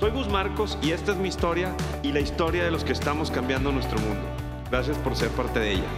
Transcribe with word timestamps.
Soy 0.00 0.12
Gus 0.12 0.28
Marcos 0.28 0.78
y 0.82 0.92
esta 0.92 1.12
es 1.12 1.18
mi 1.18 1.28
historia 1.28 1.76
y 2.02 2.10
la 2.10 2.20
historia 2.20 2.64
de 2.64 2.70
los 2.70 2.84
que 2.84 2.92
estamos 2.92 3.30
cambiando 3.30 3.70
nuestro 3.70 3.98
mundo. 4.00 4.26
Gracias 4.70 4.96
por 4.96 5.14
ser 5.14 5.28
parte 5.32 5.58
de 5.60 5.72
ella. 5.72 5.88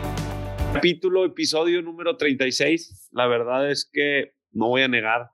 Capítulo, 0.73 1.25
episodio 1.25 1.81
número 1.83 2.17
36. 2.17 3.11
La 3.13 3.29
verdad 3.29 3.71
es 3.71 3.89
que 3.93 4.35
no 4.51 4.71
voy 4.71 4.83
a 4.83 4.89
negar 4.89 5.31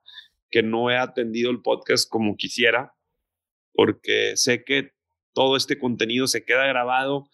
que 0.50 0.62
no 0.62 0.90
he 0.90 0.98
atendido 0.98 1.50
el 1.50 1.62
podcast 1.62 2.10
como 2.10 2.36
quisiera, 2.36 2.92
porque 3.72 4.36
sé 4.36 4.64
que 4.64 4.92
todo 5.32 5.56
este 5.56 5.78
contenido 5.78 6.26
se 6.26 6.44
queda 6.44 6.66
grabado 6.66 7.30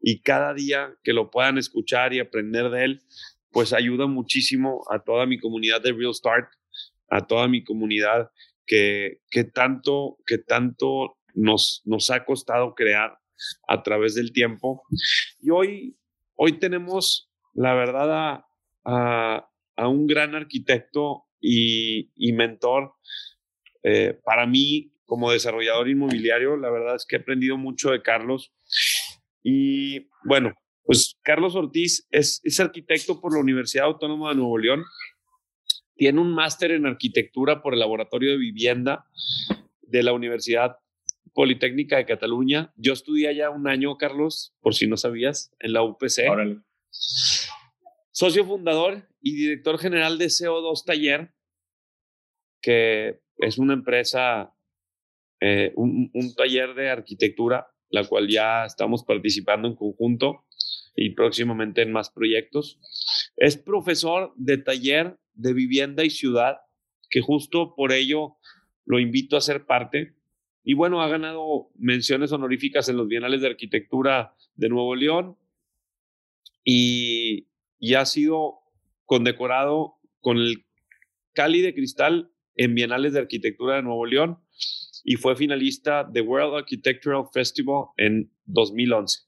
y 0.00 0.22
cada 0.22 0.54
día 0.54 0.94
que 1.02 1.12
lo 1.12 1.30
puedan 1.30 1.58
escuchar 1.58 2.14
y 2.14 2.20
aprender 2.20 2.70
de 2.70 2.84
él, 2.84 3.02
pues 3.50 3.74
ayuda 3.74 4.06
muchísimo 4.06 4.84
a 4.90 5.00
toda 5.00 5.26
mi 5.26 5.38
comunidad 5.38 5.82
de 5.82 5.92
Real 5.92 6.14
Start, 6.14 6.48
a 7.10 7.26
toda 7.26 7.46
mi 7.46 7.62
comunidad 7.62 8.30
que, 8.68 9.44
tanto, 9.52 10.18
que 10.26 10.38
tanto 10.38 11.18
nos, 11.34 11.82
nos 11.84 12.10
ha 12.10 12.24
costado 12.24 12.74
crear 12.74 13.18
a 13.66 13.82
través 13.82 14.14
del 14.14 14.32
tiempo. 14.32 14.82
Y 15.40 15.50
hoy, 15.50 15.96
hoy 16.34 16.58
tenemos, 16.58 17.30
la 17.54 17.74
verdad, 17.74 18.44
a, 18.84 19.48
a, 19.76 19.88
un 19.88 20.06
gran 20.06 20.34
arquitecto 20.34 21.24
y, 21.40 22.10
y 22.14 22.32
mentor. 22.32 22.92
Eh, 23.82 24.18
para 24.24 24.46
mí, 24.46 24.92
como 25.06 25.30
desarrollador 25.30 25.88
inmobiliario, 25.88 26.56
la 26.56 26.70
verdad 26.70 26.96
es 26.96 27.06
que 27.06 27.16
he 27.16 27.20
aprendido 27.20 27.56
mucho 27.56 27.90
de 27.90 28.02
Carlos. 28.02 28.52
Y 29.42 30.08
bueno, 30.24 30.52
pues 30.84 31.16
Carlos 31.22 31.54
Ortiz 31.54 32.06
es, 32.10 32.40
es 32.44 32.60
arquitecto 32.60 33.20
por 33.20 33.32
la 33.32 33.40
Universidad 33.40 33.86
Autónoma 33.86 34.30
de 34.30 34.36
Nuevo 34.36 34.58
León 34.58 34.84
tiene 35.98 36.20
un 36.20 36.32
máster 36.32 36.70
en 36.70 36.86
arquitectura 36.86 37.60
por 37.60 37.74
el 37.74 37.80
Laboratorio 37.80 38.30
de 38.30 38.38
Vivienda 38.38 39.04
de 39.82 40.04
la 40.04 40.12
Universidad 40.12 40.78
Politécnica 41.34 41.96
de 41.96 42.06
Cataluña. 42.06 42.72
Yo 42.76 42.92
estudié 42.92 43.28
allá 43.28 43.50
un 43.50 43.66
año, 43.66 43.98
Carlos, 43.98 44.54
por 44.60 44.76
si 44.76 44.86
no 44.86 44.96
sabías, 44.96 45.52
en 45.58 45.72
la 45.72 45.82
UPC. 45.82 46.22
Socio 48.12 48.44
fundador 48.44 49.08
y 49.20 49.34
director 49.34 49.76
general 49.78 50.18
de 50.18 50.26
CO2 50.26 50.84
Taller, 50.84 51.34
que 52.62 53.20
es 53.36 53.58
una 53.58 53.74
empresa, 53.74 54.54
eh, 55.40 55.72
un, 55.74 56.12
un 56.14 56.34
taller 56.36 56.74
de 56.74 56.90
arquitectura, 56.90 57.72
la 57.90 58.04
cual 58.04 58.28
ya 58.28 58.64
estamos 58.64 59.02
participando 59.02 59.66
en 59.66 59.74
conjunto 59.74 60.44
y 60.98 61.10
próximamente 61.10 61.82
en 61.82 61.92
más 61.92 62.10
proyectos. 62.10 62.80
Es 63.36 63.56
profesor 63.56 64.32
de 64.36 64.58
taller 64.58 65.18
de 65.34 65.52
vivienda 65.52 66.04
y 66.04 66.10
ciudad, 66.10 66.58
que 67.08 67.20
justo 67.20 67.74
por 67.76 67.92
ello 67.92 68.36
lo 68.84 68.98
invito 68.98 69.36
a 69.36 69.40
ser 69.40 69.64
parte. 69.64 70.16
Y 70.64 70.74
bueno, 70.74 71.00
ha 71.00 71.08
ganado 71.08 71.70
menciones 71.76 72.32
honoríficas 72.32 72.88
en 72.88 72.96
los 72.96 73.06
Bienales 73.06 73.40
de 73.40 73.46
Arquitectura 73.46 74.34
de 74.56 74.68
Nuevo 74.68 74.96
León 74.96 75.38
y, 76.64 77.46
y 77.78 77.94
ha 77.94 78.04
sido 78.04 78.60
condecorado 79.04 79.98
con 80.20 80.38
el 80.38 80.66
Cali 81.32 81.62
de 81.62 81.74
Cristal 81.74 82.32
en 82.56 82.74
Bienales 82.74 83.12
de 83.12 83.20
Arquitectura 83.20 83.76
de 83.76 83.82
Nuevo 83.82 84.04
León 84.04 84.40
y 85.04 85.14
fue 85.14 85.36
finalista 85.36 86.02
de 86.02 86.20
World 86.20 86.56
Architectural 86.56 87.24
Festival 87.32 87.86
en 87.96 88.30
2011. 88.46 89.20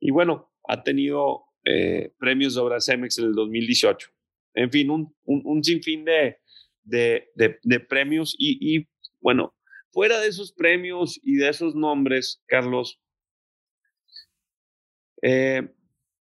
Y 0.00 0.10
bueno, 0.10 0.50
ha 0.68 0.82
tenido 0.82 1.44
eh, 1.64 2.12
premios 2.18 2.54
de 2.54 2.60
obras 2.60 2.86
CEMEX 2.86 3.18
en 3.18 3.26
el 3.26 3.34
2018 3.34 4.08
en 4.56 4.70
fin, 4.70 4.90
un, 4.90 5.14
un, 5.24 5.62
sinfín 5.62 6.04
de, 6.04 6.38
de, 6.82 7.28
de, 7.62 7.80
premios 7.80 8.34
y, 8.38 8.78
y, 8.78 8.88
bueno, 9.20 9.54
fuera 9.92 10.18
de 10.18 10.28
esos 10.28 10.50
premios 10.50 11.20
y 11.22 11.36
de 11.36 11.50
esos 11.50 11.74
nombres, 11.74 12.42
Carlos, 12.46 12.98
eh, 15.20 15.74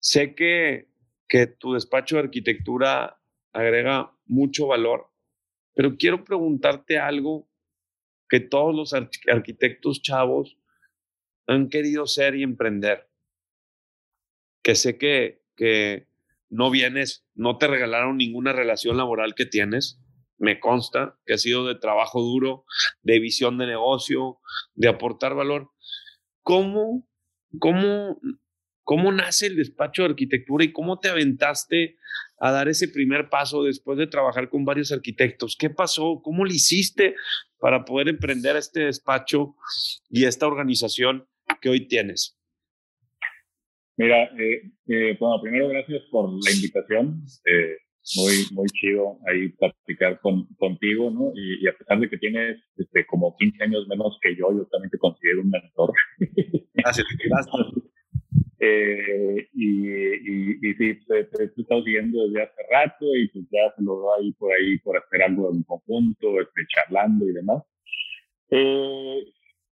sé 0.00 0.34
que, 0.34 0.88
que 1.28 1.46
tu 1.46 1.74
despacho 1.74 2.16
de 2.16 2.22
arquitectura 2.22 3.20
agrega 3.52 4.10
mucho 4.24 4.68
valor, 4.68 5.10
pero 5.74 5.96
quiero 5.98 6.24
preguntarte 6.24 6.98
algo 6.98 7.46
que 8.30 8.40
todos 8.40 8.74
los 8.74 8.94
arquitectos 9.28 10.00
chavos 10.00 10.58
han 11.46 11.68
querido 11.68 12.06
ser 12.06 12.36
y 12.36 12.42
emprender. 12.42 13.06
Que 14.64 14.74
sé 14.74 14.98
que, 14.98 15.44
que, 15.54 16.08
no 16.54 16.70
vienes, 16.70 17.26
no 17.34 17.58
te 17.58 17.66
regalaron 17.66 18.16
ninguna 18.16 18.52
relación 18.52 18.96
laboral 18.96 19.34
que 19.34 19.44
tienes. 19.44 20.00
Me 20.38 20.60
consta 20.60 21.18
que 21.26 21.34
ha 21.34 21.38
sido 21.38 21.66
de 21.66 21.74
trabajo 21.74 22.20
duro, 22.20 22.64
de 23.02 23.18
visión 23.18 23.58
de 23.58 23.66
negocio, 23.66 24.38
de 24.74 24.88
aportar 24.88 25.34
valor. 25.34 25.70
¿Cómo, 26.42 27.08
cómo, 27.58 28.20
cómo 28.82 29.12
nace 29.12 29.46
el 29.46 29.56
despacho 29.56 30.02
de 30.02 30.10
arquitectura 30.10 30.64
y 30.64 30.72
cómo 30.72 31.00
te 31.00 31.08
aventaste 31.08 31.96
a 32.38 32.52
dar 32.52 32.68
ese 32.68 32.88
primer 32.88 33.28
paso 33.30 33.64
después 33.64 33.98
de 33.98 34.06
trabajar 34.06 34.48
con 34.48 34.64
varios 34.64 34.92
arquitectos? 34.92 35.56
¿Qué 35.58 35.70
pasó? 35.70 36.20
¿Cómo 36.22 36.44
lo 36.44 36.52
hiciste 36.52 37.16
para 37.58 37.84
poder 37.84 38.08
emprender 38.08 38.56
este 38.56 38.84
despacho 38.84 39.56
y 40.08 40.24
esta 40.24 40.46
organización 40.46 41.26
que 41.60 41.70
hoy 41.70 41.88
tienes? 41.88 42.38
Mira, 43.96 44.24
eh, 44.38 44.62
eh, 44.88 45.16
bueno, 45.20 45.40
primero 45.40 45.68
gracias 45.68 46.02
por 46.10 46.30
la 46.30 46.50
invitación. 46.50 47.22
Eh, 47.46 47.76
muy, 48.16 48.32
muy 48.52 48.66
chido 48.68 49.18
ahí 49.26 49.48
platicar 49.50 50.20
con, 50.20 50.46
contigo, 50.56 51.10
¿no? 51.10 51.32
Y, 51.34 51.66
a 51.66 51.72
pesar 51.72 51.98
de 52.00 52.10
que 52.10 52.18
tienes 52.18 52.58
este, 52.76 53.06
como 53.06 53.34
15 53.36 53.64
años 53.64 53.88
menos 53.88 54.18
que 54.20 54.36
yo, 54.36 54.52
yo 54.52 54.66
también 54.66 54.90
te 54.90 54.98
considero 54.98 55.40
un 55.40 55.50
mentor. 55.50 55.92
Gracias, 56.74 57.06
gracias. 57.24 57.66
Eh, 58.60 59.48
y, 59.52 59.88
y, 59.88 60.58
y, 60.62 60.74
sí, 60.74 60.98
te, 61.06 61.24
te, 61.24 61.44
he 61.44 61.46
estado 61.56 61.82
siguiendo 61.82 62.26
desde 62.26 62.42
hace 62.42 62.62
rato 62.70 63.04
y 63.14 63.28
pues 63.28 63.44
ya 63.50 63.74
se 63.76 63.82
lo 63.82 63.96
doy 63.96 64.24
ahí 64.24 64.32
por 64.32 64.52
ahí 64.52 64.78
por 64.78 64.96
hacer 64.96 65.22
algo 65.22 65.52
en 65.52 65.62
conjunto, 65.62 66.40
este, 66.40 66.62
charlando 66.68 67.28
y 67.28 67.32
demás. 67.32 67.62
Eh, 68.50 69.24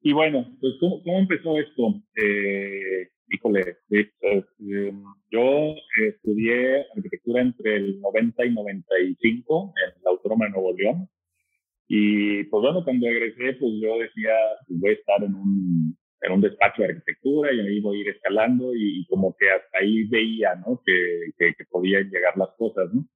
y 0.02 0.14
bueno, 0.14 0.46
pues 0.60 0.74
¿cómo, 0.80 1.02
cómo 1.04 1.20
empezó 1.20 1.58
esto? 1.58 2.02
Eh, 2.16 3.10
híjole, 3.36 3.78
em, 3.90 5.04
yo 5.32 5.76
estudié 6.08 6.86
arquitectura 6.96 7.42
entre 7.42 7.76
el 7.78 8.00
90 8.02 8.46
y 8.46 8.54
95 8.54 9.74
en 9.86 10.04
la 10.04 10.12
Autónoma 10.12 10.46
de 10.46 10.52
Nuevo 10.52 10.74
León. 10.74 11.08
Y 11.88 12.44
pues 12.46 12.62
bueno, 12.62 12.84
cuando 12.84 13.08
egresé, 13.08 13.54
pues 13.60 13.74
yo 13.82 14.00
decía, 14.00 14.34
pues 14.68 14.80
voy 14.80 14.90
a 14.90 14.94
estar 14.94 15.24
en 15.24 15.36
un, 15.36 15.98
en 16.22 16.32
un 16.32 16.42
despacho 16.42 16.82
de 16.82 16.90
arquitectura 16.90 17.54
y 17.54 17.60
ahí 17.60 17.80
voy 17.82 17.98
a 17.98 18.02
ir 18.02 18.10
escalando 18.10 18.74
y, 18.74 19.06
como 19.08 19.36
que 19.38 19.50
hasta 19.52 19.80
ahí 19.80 20.04
veía, 20.06 20.56
¿no? 20.56 20.82
Que, 20.86 21.32
que, 21.38 21.54
que 21.56 21.66
podían 21.70 22.10
llegar 22.10 22.36
las 22.38 22.50
cosas, 22.58 22.92
¿no? 22.94 23.08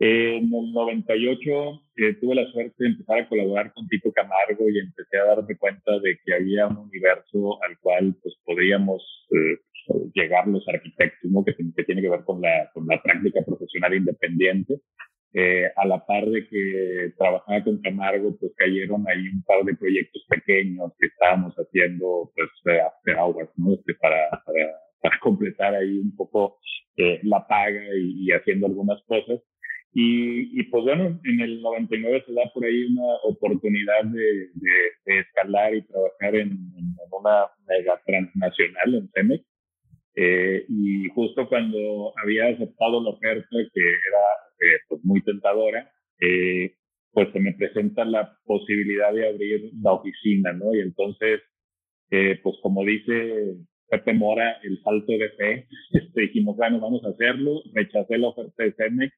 En 0.00 0.44
el 0.54 0.72
98 0.72 1.82
eh, 1.96 2.14
tuve 2.20 2.36
la 2.36 2.46
suerte 2.52 2.74
de 2.78 2.90
empezar 2.90 3.18
a 3.18 3.28
colaborar 3.28 3.72
con 3.72 3.88
Tito 3.88 4.12
Camargo 4.12 4.68
y 4.68 4.78
empecé 4.78 5.18
a 5.18 5.24
darme 5.34 5.56
cuenta 5.56 5.98
de 5.98 6.18
que 6.24 6.34
había 6.34 6.68
un 6.68 6.78
universo 6.78 7.60
al 7.64 7.76
cual 7.80 8.14
pues 8.22 8.36
podríamos 8.44 9.02
eh, 9.32 9.58
llegar 10.14 10.46
los 10.46 10.66
arquitectos, 10.68 11.28
¿no? 11.30 11.44
que, 11.44 11.54
que, 11.56 11.84
tiene 11.84 12.00
que 12.00 12.10
ver 12.10 12.22
con 12.24 12.40
la, 12.40 12.70
con 12.72 12.86
la 12.86 13.02
práctica 13.02 13.40
profesional 13.44 13.94
independiente. 13.94 14.80
Eh, 15.34 15.66
a 15.76 15.86
la 15.86 16.06
par 16.06 16.24
de 16.26 16.48
que 16.48 17.12
trabajaba 17.18 17.62
con 17.62 17.82
Camargo, 17.82 18.34
pues 18.38 18.52
cayeron 18.56 19.04
ahí 19.08 19.28
un 19.28 19.42
par 19.42 19.62
de 19.64 19.74
proyectos 19.74 20.24
pequeños 20.28 20.92
que 20.98 21.08
estábamos 21.08 21.54
haciendo 21.54 22.32
pues 22.34 22.48
after 22.80 23.16
hours, 23.16 23.50
¿no? 23.56 23.74
Este, 23.74 23.94
para, 23.94 24.30
para, 24.30 24.72
para 25.02 25.18
completar 25.20 25.74
ahí 25.74 25.98
un 25.98 26.16
poco 26.16 26.58
eh, 26.96 27.20
la 27.24 27.46
paga 27.46 27.82
y, 27.94 28.26
y 28.26 28.32
haciendo 28.32 28.68
algunas 28.68 29.02
cosas. 29.02 29.40
Y, 30.00 30.60
y, 30.60 30.62
pues 30.70 30.84
bueno, 30.84 31.18
en 31.24 31.40
el 31.40 31.60
99 31.60 32.22
se 32.24 32.32
da 32.32 32.48
por 32.54 32.64
ahí 32.64 32.84
una 32.84 33.14
oportunidad 33.24 34.04
de, 34.04 34.48
de, 34.54 35.18
escalar 35.18 35.74
y 35.74 35.82
trabajar 35.88 36.36
en, 36.36 36.50
en, 36.52 36.94
una 37.10 37.46
mega 37.66 38.00
transnacional 38.06 38.94
en 38.94 39.10
CEMEX. 39.12 39.44
Eh, 40.14 40.64
y 40.68 41.08
justo 41.08 41.48
cuando 41.48 42.12
había 42.22 42.46
aceptado 42.46 43.02
la 43.02 43.10
oferta, 43.10 43.48
que 43.50 43.80
era 43.80 44.24
eh, 44.60 44.78
pues 44.88 45.04
muy 45.04 45.20
tentadora, 45.24 45.90
eh, 46.20 46.76
pues 47.10 47.32
se 47.32 47.40
me 47.40 47.54
presenta 47.54 48.04
la 48.04 48.38
posibilidad 48.44 49.12
de 49.12 49.26
abrir 49.26 49.68
la 49.82 49.94
oficina, 49.94 50.52
¿no? 50.52 50.76
Y 50.76 50.80
entonces, 50.80 51.40
eh, 52.12 52.38
pues 52.40 52.54
como 52.62 52.84
dice 52.84 53.56
Pepe 53.90 54.12
Mora 54.12 54.60
el 54.62 54.80
salto 54.84 55.10
de 55.10 55.30
fe. 55.30 55.66
Este, 55.90 56.20
dijimos, 56.20 56.56
bueno, 56.56 56.78
vamos 56.78 57.04
a 57.04 57.08
hacerlo. 57.08 57.62
Rechacé 57.74 58.16
la 58.16 58.28
oferta 58.28 58.62
de 58.62 58.74
Cemex 58.74 59.12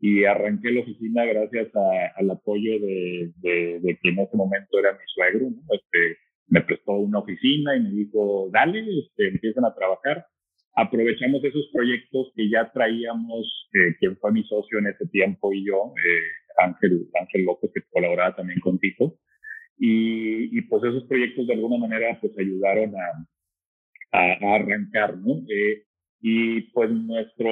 y 0.00 0.24
arranqué 0.24 0.70
la 0.70 0.80
oficina 0.80 1.24
gracias 1.24 1.68
al 2.16 2.30
apoyo 2.30 2.78
de, 2.78 3.32
de, 3.36 3.80
de, 3.80 3.98
quien 3.98 4.18
en 4.18 4.26
ese 4.26 4.36
momento 4.36 4.78
era 4.78 4.92
mi 4.92 5.04
suegro. 5.06 5.50
¿no? 5.50 5.62
Este, 5.74 6.18
me 6.46 6.62
prestó 6.62 6.92
una 6.92 7.18
oficina 7.18 7.76
y 7.76 7.80
me 7.80 7.90
dijo, 7.90 8.48
dale, 8.52 8.80
este, 8.80 9.28
empiezan 9.28 9.64
a 9.64 9.74
trabajar. 9.74 10.26
Aprovechamos 10.74 11.42
esos 11.44 11.68
proyectos 11.72 12.32
que 12.36 12.48
ya 12.48 12.70
traíamos, 12.72 13.68
eh, 13.74 13.96
quien 13.98 14.16
fue 14.18 14.32
mi 14.32 14.44
socio 14.44 14.78
en 14.78 14.86
ese 14.86 15.06
tiempo 15.08 15.52
y 15.52 15.66
yo, 15.66 15.92
eh, 15.96 16.64
Ángel, 16.64 17.08
Ángel 17.20 17.44
López, 17.44 17.70
que 17.74 17.80
colaboraba 17.90 18.36
también 18.36 18.60
con 18.60 18.78
Tito. 18.78 19.18
Y, 19.76 20.56
y, 20.56 20.62
pues 20.62 20.82
esos 20.84 21.04
proyectos 21.04 21.46
de 21.46 21.54
alguna 21.54 21.78
manera 21.78 22.18
pues 22.20 22.32
ayudaron 22.36 22.94
a, 22.96 24.18
a, 24.18 24.32
a 24.32 24.54
arrancar, 24.56 25.16
¿no? 25.18 25.34
Eh, 25.48 25.84
y 26.20 26.62
pues 26.72 26.90
nuestro 26.90 27.48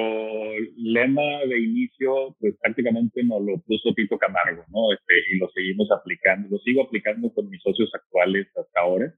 lema 0.75 1.45
de 1.47 1.59
inicio, 1.59 2.35
pues 2.39 2.55
prácticamente 2.61 3.23
nos 3.23 3.41
lo 3.41 3.61
puso 3.61 3.93
Tito 3.95 4.17
Camargo, 4.17 4.65
¿no? 4.69 4.91
Este, 4.91 5.13
y 5.33 5.37
lo 5.39 5.49
seguimos 5.51 5.89
aplicando, 5.91 6.49
lo 6.49 6.57
sigo 6.59 6.83
aplicando 6.83 7.33
con 7.33 7.49
mis 7.49 7.61
socios 7.61 7.89
actuales 7.93 8.47
hasta 8.57 8.81
ahora, 8.81 9.13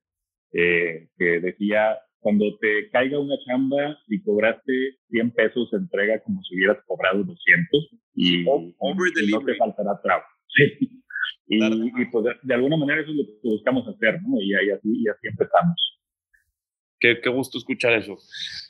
eh, 0.53 1.07
que 1.17 1.39
decía, 1.39 1.97
cuando 2.19 2.45
te 2.59 2.89
caiga 2.91 3.17
una 3.17 3.35
chamba 3.45 3.97
y 4.07 4.21
cobraste 4.21 4.97
100 5.09 5.31
pesos, 5.31 5.73
entrega 5.73 6.21
como 6.21 6.43
si 6.43 6.55
hubieras 6.55 6.77
cobrado 6.85 7.23
200 7.23 7.89
y, 8.15 8.41
y 8.41 8.45
no 9.31 9.45
te 9.45 9.55
faltará 9.55 9.99
trabajo. 10.01 10.27
Y, 11.51 11.57
y, 11.57 12.05
pues 12.11 12.25
de, 12.43 12.53
alguna 12.53 12.77
manera 12.77 13.01
eso 13.01 13.09
es 13.09 13.17
lo 13.17 13.23
que 13.25 13.49
buscamos 13.49 13.87
hacer, 13.87 14.21
¿no? 14.21 14.39
Y, 14.39 14.51
y 14.51 14.69
así, 14.69 15.01
y 15.01 15.07
así 15.07 15.27
empezamos. 15.27 15.98
Qué, 16.99 17.19
qué 17.21 17.29
gusto 17.29 17.57
escuchar 17.57 17.93
eso. 17.93 18.17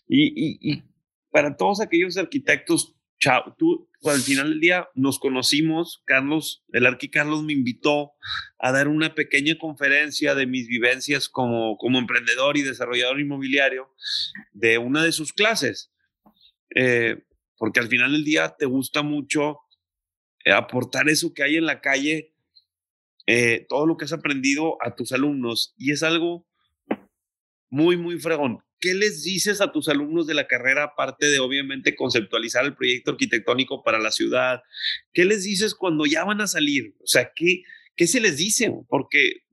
Y, 0.07 0.71
y, 0.71 0.83
para 1.31 1.55
todos 1.55 1.79
aquellos 1.81 2.17
arquitectos, 2.17 2.95
chao, 3.19 3.55
tú 3.57 3.89
al 4.05 4.21
final 4.21 4.49
del 4.49 4.59
día 4.59 4.89
nos 4.95 5.19
conocimos, 5.19 6.01
Carlos, 6.05 6.63
el 6.71 6.85
arqui 6.85 7.09
Carlos 7.09 7.43
me 7.43 7.53
invitó 7.53 8.13
a 8.57 8.71
dar 8.71 8.87
una 8.87 9.13
pequeña 9.13 9.57
conferencia 9.57 10.35
de 10.35 10.47
mis 10.47 10.67
vivencias 10.67 11.29
como, 11.29 11.77
como 11.77 11.99
emprendedor 11.99 12.57
y 12.57 12.61
desarrollador 12.61 13.19
inmobiliario 13.19 13.93
de 14.53 14.77
una 14.77 15.03
de 15.03 15.11
sus 15.11 15.33
clases. 15.33 15.91
Eh, 16.75 17.23
porque 17.57 17.79
al 17.79 17.89
final 17.89 18.13
del 18.13 18.23
día 18.23 18.55
te 18.57 18.65
gusta 18.65 19.01
mucho 19.01 19.59
eh, 20.45 20.51
aportar 20.51 21.09
eso 21.09 21.33
que 21.33 21.43
hay 21.43 21.57
en 21.57 21.65
la 21.65 21.81
calle, 21.81 22.33
eh, 23.27 23.65
todo 23.67 23.85
lo 23.85 23.97
que 23.97 24.05
has 24.05 24.13
aprendido 24.13 24.77
a 24.81 24.95
tus 24.95 25.11
alumnos. 25.11 25.75
Y 25.77 25.91
es 25.91 26.01
algo 26.01 26.47
muy, 27.69 27.97
muy 27.97 28.19
fregón. 28.19 28.59
¿Qué 28.79 28.93
les 28.93 29.23
dices 29.23 29.59
a 29.59 29.71
tus 29.71 29.89
alumnos 29.89 30.25
de 30.25 30.33
la 30.33 30.47
carrera, 30.47 30.83
aparte 30.83 31.27
de 31.27 31.39
obviamente 31.39 31.95
conceptualizar 31.95 32.65
el 32.65 32.75
proyecto 32.75 33.11
arquitectónico 33.11 33.83
para 33.83 33.99
la 33.99 34.11
ciudad? 34.11 34.61
¿Qué 35.11 35.25
les 35.25 35.43
dices 35.43 35.75
cuando 35.75 36.05
ya 36.05 36.23
van 36.23 36.39
a 36.41 36.47
salir? 36.47 36.95
O 36.99 37.07
sea, 37.07 37.31
¿qué, 37.35 37.63
qué 37.95 38.07
se 38.07 38.21
les 38.21 38.37
dice? 38.37 38.73
Porque, 38.87 39.43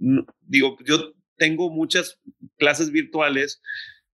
digo, 0.43 0.77
yo 0.85 1.13
tengo 1.37 1.71
muchas 1.71 2.21
clases 2.57 2.91
virtuales 2.93 3.61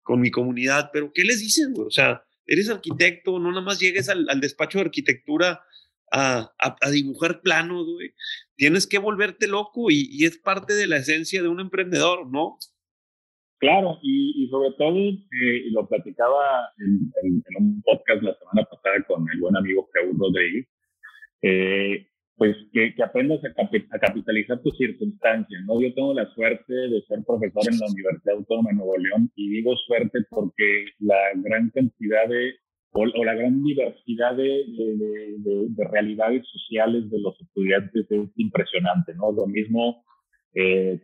con 0.02 0.20
mi 0.20 0.30
comunidad, 0.30 0.90
pero 0.92 1.10
¿qué 1.14 1.24
les 1.24 1.40
dices? 1.40 1.68
O 1.76 1.90
sea, 1.90 2.22
eres 2.46 2.68
arquitecto, 2.68 3.38
no 3.38 3.50
nada 3.50 3.62
más 3.62 3.80
llegues 3.80 4.10
al, 4.10 4.26
despacho 4.40 4.78
de 4.78 4.84
arquitectura 4.84 5.62
a, 6.12 6.54
a, 6.58 6.90
dibujar 6.90 7.40
planos, 7.40 7.86
güey. 7.86 8.14
Tienes 8.56 8.86
que 8.86 8.98
volverte 8.98 9.46
loco 9.46 9.90
y 9.90 10.24
es 10.24 10.36
parte 10.38 10.74
de 10.74 10.86
la 10.86 10.98
esencia 10.98 11.42
de 11.42 11.48
un 11.48 11.60
emprendedor, 11.60 12.30
¿no? 12.30 12.58
Claro, 13.58 13.99
y, 14.02 14.46
sobre 14.50 14.70
todo, 14.78 14.96
eh, 14.96 15.70
lo 15.72 15.88
platicaba 15.88 16.70
en, 16.78 17.12
en, 17.25 17.43
un 17.58 17.82
podcast 17.82 18.22
la 18.22 18.34
semana 18.38 18.69
pasada 18.70 19.05
con 19.08 19.26
el 19.32 19.40
buen 19.40 19.56
amigo 19.56 19.88
Raúl 19.93 20.16
Rodríguez, 20.16 20.69
eh, 21.43 22.06
pues 22.37 22.56
que, 22.72 22.94
aprendas 23.02 23.44
a, 23.44 23.52
capi 23.52 23.84
a, 23.90 23.99
capitalizar 23.99 24.62
tus 24.62 24.76
circunstancias, 24.76 25.60
¿no? 25.66 25.81
Yo 25.81 25.93
tengo 25.93 26.14
la 26.14 26.32
suerte 26.34 26.72
de 26.72 27.02
ser 27.08 27.25
profesor 27.26 27.64
en 27.69 27.81
la 27.81 27.87
Universidad 27.90 28.37
Autónoma 28.37 28.70
de 28.70 28.76
Nuevo 28.76 28.96
León 28.96 29.32
y 29.34 29.50
digo 29.50 29.75
suerte 29.76 30.20
porque 30.31 30.84
la 31.00 31.19
gran 31.34 31.70
cantidad 31.70 32.28
de, 32.28 32.54
o, 32.93 33.06
la 33.25 33.34
gran 33.34 33.61
diversidad 33.64 34.37
de, 34.37 34.66
de 34.69 35.84
realidades 35.90 36.46
sociales 36.46 37.11
de 37.11 37.19
los 37.19 37.34
estudiantes 37.40 38.06
es 38.08 38.31
impresionante, 38.37 39.14
¿no? 39.16 39.32
Lo 39.32 39.49
mismo 39.49 40.04
eh, 40.54 40.98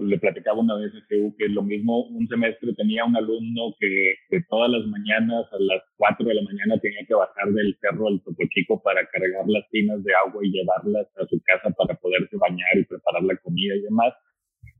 le 0.00 0.18
platicaba 0.18 0.60
una 0.60 0.76
vez 0.76 0.92
a 0.94 1.04
GU 1.10 1.36
que 1.36 1.48
lo 1.48 1.62
mismo, 1.62 2.06
un 2.08 2.26
semestre 2.26 2.72
tenía 2.74 3.04
un 3.04 3.14
alumno 3.16 3.74
que, 3.78 4.14
que, 4.30 4.40
todas 4.48 4.70
las 4.70 4.86
mañanas 4.86 5.44
a 5.52 5.56
las 5.60 5.82
4 5.96 6.26
de 6.26 6.34
la 6.34 6.42
mañana 6.42 6.80
tenía 6.80 7.04
que 7.06 7.14
bajar 7.14 7.52
del 7.52 7.76
cerro 7.80 8.08
al 8.08 8.20
Topo 8.22 8.42
Chico 8.48 8.82
para 8.82 9.06
cargar 9.06 9.44
las 9.46 9.68
tinas 9.70 10.02
de 10.02 10.12
agua 10.26 10.40
y 10.42 10.52
llevarlas 10.52 11.06
a 11.18 11.26
su 11.26 11.40
casa 11.44 11.70
para 11.76 11.94
poderse 11.96 12.36
bañar 12.38 12.76
y 12.76 12.84
preparar 12.84 13.22
la 13.24 13.36
comida 13.36 13.74
y 13.76 13.82
demás. 13.82 14.14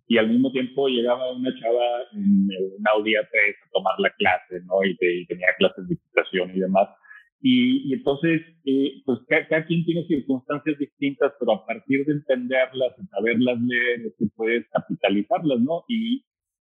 Y 0.09 0.19
al 0.19 0.29
mismo 0.29 0.51
tiempo 0.51 0.89
llegaba 0.89 1.31
una 1.33 1.55
chava 1.61 2.03
en 2.15 2.49
un 2.51 2.89
Audi 2.95 3.13
A3 3.13 3.23
a 3.23 3.71
tomar 3.73 3.95
la 4.01 4.11
clase, 4.11 4.65
¿no? 4.65 4.83
Y, 4.83 4.97
y 4.99 5.27
tenía 5.27 5.47
clases 5.59 5.87
de 5.87 5.95
equitación 5.95 6.51
y 6.57 6.61
demás. 6.61 6.89
Y, 7.43 7.89
y 7.89 7.95
entonces, 7.95 8.43
eh, 8.65 9.01
pues 9.07 9.19
cada, 9.29 9.49
cada, 9.49 9.67
quien 9.67 9.85
tiene 9.85 10.07
circunstancias 10.07 10.79
distintas, 10.79 11.33
pero 11.41 11.53
a 11.53 11.67
partir 11.67 12.05
de 12.05 12.13
entenderlas, 12.13 12.97
de 12.99 13.07
saberlas 13.07 13.61
leer, 13.63 14.07
es 14.07 14.15
que 14.19 14.27
puedes 14.37 14.67
capitalizarlas, 14.71 15.61
¿no? 15.61 15.85
Y, 15.89 16.23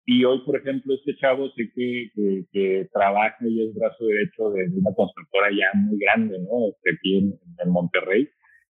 y 0.05 0.25
hoy, 0.25 0.39
por 0.45 0.57
ejemplo, 0.57 0.95
este 0.95 1.15
chavo 1.17 1.49
sé 1.51 1.71
que, 1.75 2.09
que, 2.15 2.45
que 2.51 2.89
trabaja 2.91 3.37
y 3.47 3.67
es 3.67 3.75
brazo 3.75 4.05
derecho 4.05 4.49
de, 4.49 4.67
de, 4.69 4.79
una 4.79 4.93
constructora 4.95 5.49
ya 5.51 5.79
muy 5.79 5.99
grande, 5.99 6.39
¿no? 6.39 6.69
Este, 6.69 6.91
aquí 6.97 7.17
en, 7.19 7.39
en 7.63 7.69
Monterrey. 7.69 8.27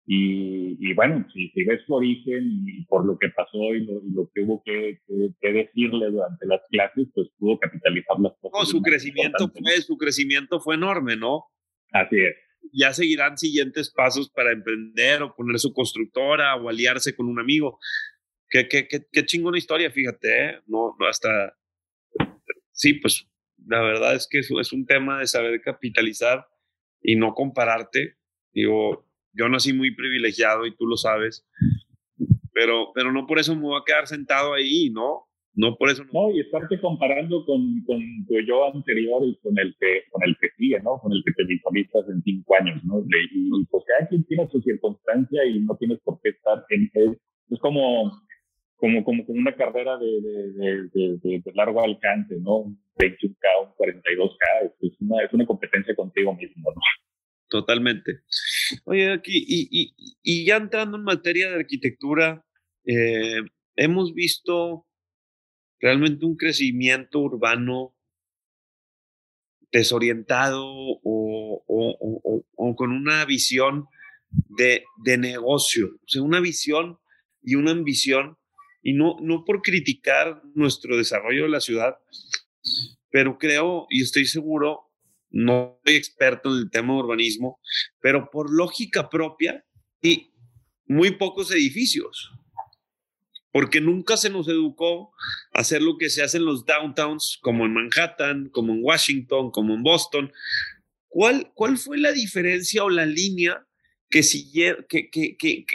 Y, 0.07 0.77
y, 0.79 0.93
bueno, 0.95 1.23
si, 1.31 1.49
si, 1.49 1.63
ves 1.63 1.81
su 1.85 1.93
origen 1.93 2.65
y 2.67 2.83
por 2.85 3.05
lo 3.05 3.17
que 3.19 3.29
pasó 3.29 3.75
y 3.75 3.85
lo, 3.85 4.01
y 4.03 4.11
lo 4.11 4.29
que 4.33 4.41
hubo 4.41 4.61
que, 4.65 4.99
que, 5.07 5.29
que, 5.39 5.53
decirle 5.53 6.09
durante 6.09 6.47
las 6.47 6.61
clases, 6.69 7.07
pues 7.13 7.29
pudo 7.37 7.59
capitalizar 7.59 8.19
las 8.19 8.33
cosas. 8.41 8.59
No, 8.59 8.65
su 8.65 8.81
crecimiento 8.81 9.47
fue, 9.47 9.71
su 9.81 9.97
crecimiento 9.97 10.59
fue 10.59 10.75
enorme, 10.75 11.15
¿no? 11.15 11.45
Así 11.91 12.17
es. 12.19 12.35
Ya 12.73 12.93
seguirán 12.93 13.37
siguientes 13.37 13.91
pasos 13.91 14.29
para 14.29 14.51
emprender 14.51 15.23
o 15.23 15.35
poner 15.35 15.59
su 15.59 15.73
constructora 15.73 16.55
o 16.55 16.69
aliarse 16.69 17.15
con 17.15 17.27
un 17.27 17.39
amigo. 17.39 17.79
Qué, 18.49 18.67
qué, 18.67 18.87
qué, 18.87 19.05
qué 19.11 19.25
chingona 19.25 19.57
historia, 19.57 19.91
fíjate, 19.91 20.45
¿eh? 20.45 20.59
No, 20.67 20.95
hasta. 21.09 21.57
Sí, 22.71 22.93
pues 22.95 23.27
la 23.67 23.81
verdad 23.81 24.15
es 24.15 24.27
que 24.29 24.39
es, 24.39 24.49
es 24.51 24.73
un 24.73 24.85
tema 24.85 25.19
de 25.19 25.27
saber 25.27 25.61
capitalizar 25.61 26.47
y 27.01 27.15
no 27.15 27.33
compararte. 27.33 28.17
Digo, 28.53 29.07
yo 29.33 29.49
nací 29.49 29.73
muy 29.73 29.95
privilegiado 29.95 30.65
y 30.65 30.75
tú 30.75 30.85
lo 30.85 30.97
sabes, 30.97 31.47
pero, 32.53 32.91
pero 32.93 33.11
no 33.11 33.25
por 33.25 33.39
eso 33.39 33.55
me 33.55 33.61
voy 33.61 33.79
a 33.79 33.85
quedar 33.85 34.07
sentado 34.07 34.53
ahí, 34.53 34.89
¿no? 34.89 35.27
No 35.53 35.75
por 35.75 35.89
eso. 35.89 36.03
No, 36.05 36.27
no 36.27 36.31
y 36.31 36.39
estarte 36.39 36.79
comparando 36.79 37.45
con, 37.45 37.83
con, 37.85 37.99
tu 38.25 38.39
yo 38.47 38.73
anterior 38.73 39.21
y 39.25 39.35
con 39.37 39.57
el 39.59 39.75
que, 39.79 40.03
con 40.09 40.23
el 40.23 40.37
que 40.39 40.49
sigue, 40.57 40.79
¿no? 40.81 40.97
Con 40.99 41.11
el 41.11 41.21
que 41.25 41.33
te 41.33 41.43
visualizas 41.43 42.07
en 42.09 42.21
cinco 42.23 42.55
años, 42.55 42.81
¿no? 42.85 42.99
Y, 43.01 43.59
y 43.59 43.65
pues 43.65 43.83
cada 43.85 44.07
quien 44.07 44.23
tiene 44.25 44.47
su 44.49 44.61
circunstancia 44.61 45.45
y 45.45 45.59
no 45.59 45.75
tienes 45.77 45.99
por 46.03 46.21
qué 46.21 46.29
estar 46.29 46.63
en, 46.69 46.89
es, 46.93 47.17
es 47.49 47.59
como, 47.59 48.11
como, 48.77 49.03
como, 49.03 49.25
como 49.25 49.39
una 49.39 49.53
carrera 49.55 49.97
de, 49.97 50.21
de, 50.21 50.89
de, 50.93 51.17
de, 51.21 51.41
de 51.43 51.51
largo 51.53 51.83
alcance, 51.83 52.35
¿no? 52.39 52.57
Un 52.59 52.81
21K, 52.97 53.45
un 53.65 53.73
42K, 53.75 54.73
es 54.79 55.01
una, 55.01 55.23
es 55.23 55.33
una 55.33 55.45
competencia 55.45 55.93
contigo 55.95 56.33
mismo, 56.33 56.71
¿no? 56.71 56.81
Totalmente. 57.49 58.21
Oye, 58.85 59.11
aquí, 59.11 59.43
y, 59.45 59.67
y, 59.69 59.93
y 60.23 60.45
ya 60.45 60.55
entrando 60.55 60.95
en 60.95 61.03
materia 61.03 61.49
de 61.49 61.55
arquitectura, 61.57 62.45
eh, 62.85 63.41
hemos 63.75 64.13
visto 64.13 64.85
realmente 65.81 66.25
un 66.25 66.37
crecimiento 66.37 67.19
urbano 67.19 67.95
desorientado 69.71 70.63
o, 70.63 71.65
con 72.75 72.91
una 72.91 73.25
visión 73.25 73.87
de, 74.29 74.83
de, 75.03 75.17
negocio, 75.17 75.87
o 75.87 76.07
sea, 76.07 76.21
una 76.21 76.39
visión 76.39 76.99
y 77.41 77.55
una 77.55 77.71
ambición, 77.71 78.37
y 78.81 78.93
no, 78.93 79.17
no 79.21 79.43
por 79.43 79.61
criticar 79.61 80.41
nuestro 80.55 80.97
desarrollo 80.97 81.43
de 81.43 81.49
la 81.49 81.59
ciudad, 81.59 81.95
pero 83.09 83.37
creo 83.37 83.87
y 83.89 84.01
estoy 84.01 84.25
seguro, 84.25 84.89
no 85.29 85.79
soy 85.85 85.95
experto 85.95 86.49
en 86.49 86.63
el 86.63 86.71
tema 86.71 86.93
de 86.93 86.99
urbanismo, 86.99 87.59
pero 87.99 88.29
por 88.31 88.53
lógica 88.53 89.09
propia 89.09 89.65
y 90.01 90.33
muy 90.85 91.11
pocos 91.11 91.51
edificios 91.51 92.31
porque 93.51 93.81
nunca 93.81 94.17
se 94.17 94.29
nos 94.29 94.47
educó 94.47 95.13
a 95.53 95.59
hacer 95.59 95.81
lo 95.81 95.97
que 95.97 96.09
se 96.09 96.23
hace 96.23 96.37
en 96.37 96.45
los 96.45 96.65
downtowns, 96.65 97.37
como 97.41 97.65
en 97.65 97.73
Manhattan, 97.73 98.49
como 98.49 98.73
en 98.73 98.79
Washington, 98.81 99.51
como 99.51 99.73
en 99.73 99.83
Boston. 99.83 100.31
¿Cuál, 101.07 101.51
cuál 101.53 101.77
fue 101.77 101.97
la 101.97 102.11
diferencia 102.13 102.83
o 102.83 102.89
la 102.89 103.05
línea 103.05 103.65
que, 104.09 104.23
siguieron, 104.23 104.85
que, 104.87 105.09
que, 105.09 105.35
que, 105.37 105.65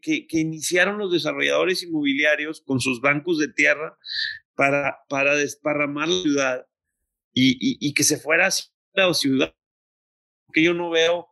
que, 0.00 0.38
iniciaron 0.38 0.98
los 0.98 1.12
desarrolladores 1.12 1.82
inmobiliarios 1.82 2.60
con 2.60 2.80
sus 2.80 3.00
bancos 3.00 3.38
de 3.38 3.48
tierra 3.48 3.98
para, 4.54 4.98
para 5.08 5.34
desparramar 5.34 6.08
la 6.08 6.22
ciudad 6.22 6.66
y, 7.32 7.86
y, 7.86 7.92
que 7.92 8.04
se 8.04 8.18
fuera 8.18 8.46
a 8.46 9.14
ciudad, 9.14 9.54
que 10.52 10.62
yo 10.62 10.72
no 10.72 10.90
veo 10.90 11.28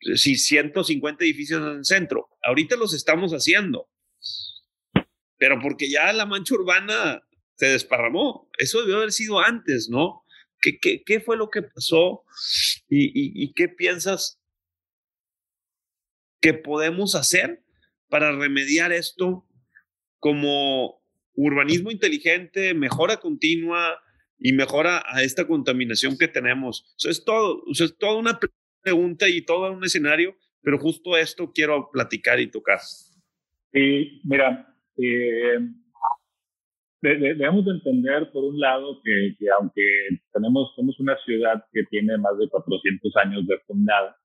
eh, 0.00 0.16
si 0.16 0.36
150 0.36 1.24
edificios 1.24 1.60
en 1.60 1.78
el 1.78 1.84
centro. 1.84 2.28
Ahorita 2.42 2.76
los 2.76 2.94
estamos 2.94 3.32
haciendo, 3.32 3.88
pero 5.38 5.58
porque 5.60 5.90
ya 5.90 6.12
la 6.12 6.26
mancha 6.26 6.54
urbana 6.54 7.22
se 7.56 7.66
desparramó. 7.66 8.50
Eso 8.58 8.80
debió 8.80 8.96
haber 8.96 9.12
sido 9.12 9.40
antes, 9.40 9.88
¿no? 9.90 10.24
¿Qué, 10.60 10.78
qué, 10.80 11.02
qué 11.04 11.20
fue 11.20 11.36
lo 11.36 11.50
que 11.50 11.62
pasó? 11.62 12.24
¿Y, 12.88 13.06
y, 13.06 13.44
y 13.44 13.52
qué 13.52 13.68
piensas 13.68 14.40
que 16.40 16.54
podemos 16.54 17.14
hacer 17.14 17.62
para 18.08 18.32
remediar 18.32 18.92
esto 18.92 19.46
como 20.18 21.02
urbanismo 21.34 21.90
inteligente, 21.90 22.74
mejora 22.74 23.18
continua 23.18 24.00
y 24.38 24.52
mejora 24.52 25.02
a 25.06 25.22
esta 25.22 25.46
contaminación 25.46 26.16
que 26.18 26.28
tenemos. 26.28 26.94
Eso 26.98 27.10
es 27.10 27.24
todo, 27.24 27.62
eso 27.70 27.84
es 27.84 27.96
toda 27.98 28.16
una 28.16 28.38
pregunta 28.82 29.28
y 29.28 29.42
todo 29.42 29.72
un 29.72 29.84
escenario, 29.84 30.36
pero 30.60 30.78
justo 30.78 31.16
esto 31.16 31.50
quiero 31.52 31.90
platicar 31.90 32.40
y 32.40 32.50
tocar. 32.50 32.80
Sí, 33.72 34.20
mira, 34.24 34.73
eh, 34.98 35.58
debemos 37.00 37.66
entender 37.66 38.30
por 38.32 38.44
un 38.44 38.58
lado 38.58 39.00
que, 39.02 39.34
que, 39.38 39.46
aunque 39.50 39.82
tenemos 40.32 40.72
somos 40.74 40.98
una 41.00 41.16
ciudad 41.24 41.64
que 41.72 41.84
tiene 41.84 42.16
más 42.18 42.38
de 42.38 42.48
400 42.48 43.16
años 43.16 43.46
de 43.46 43.58
fundada, 43.66 44.16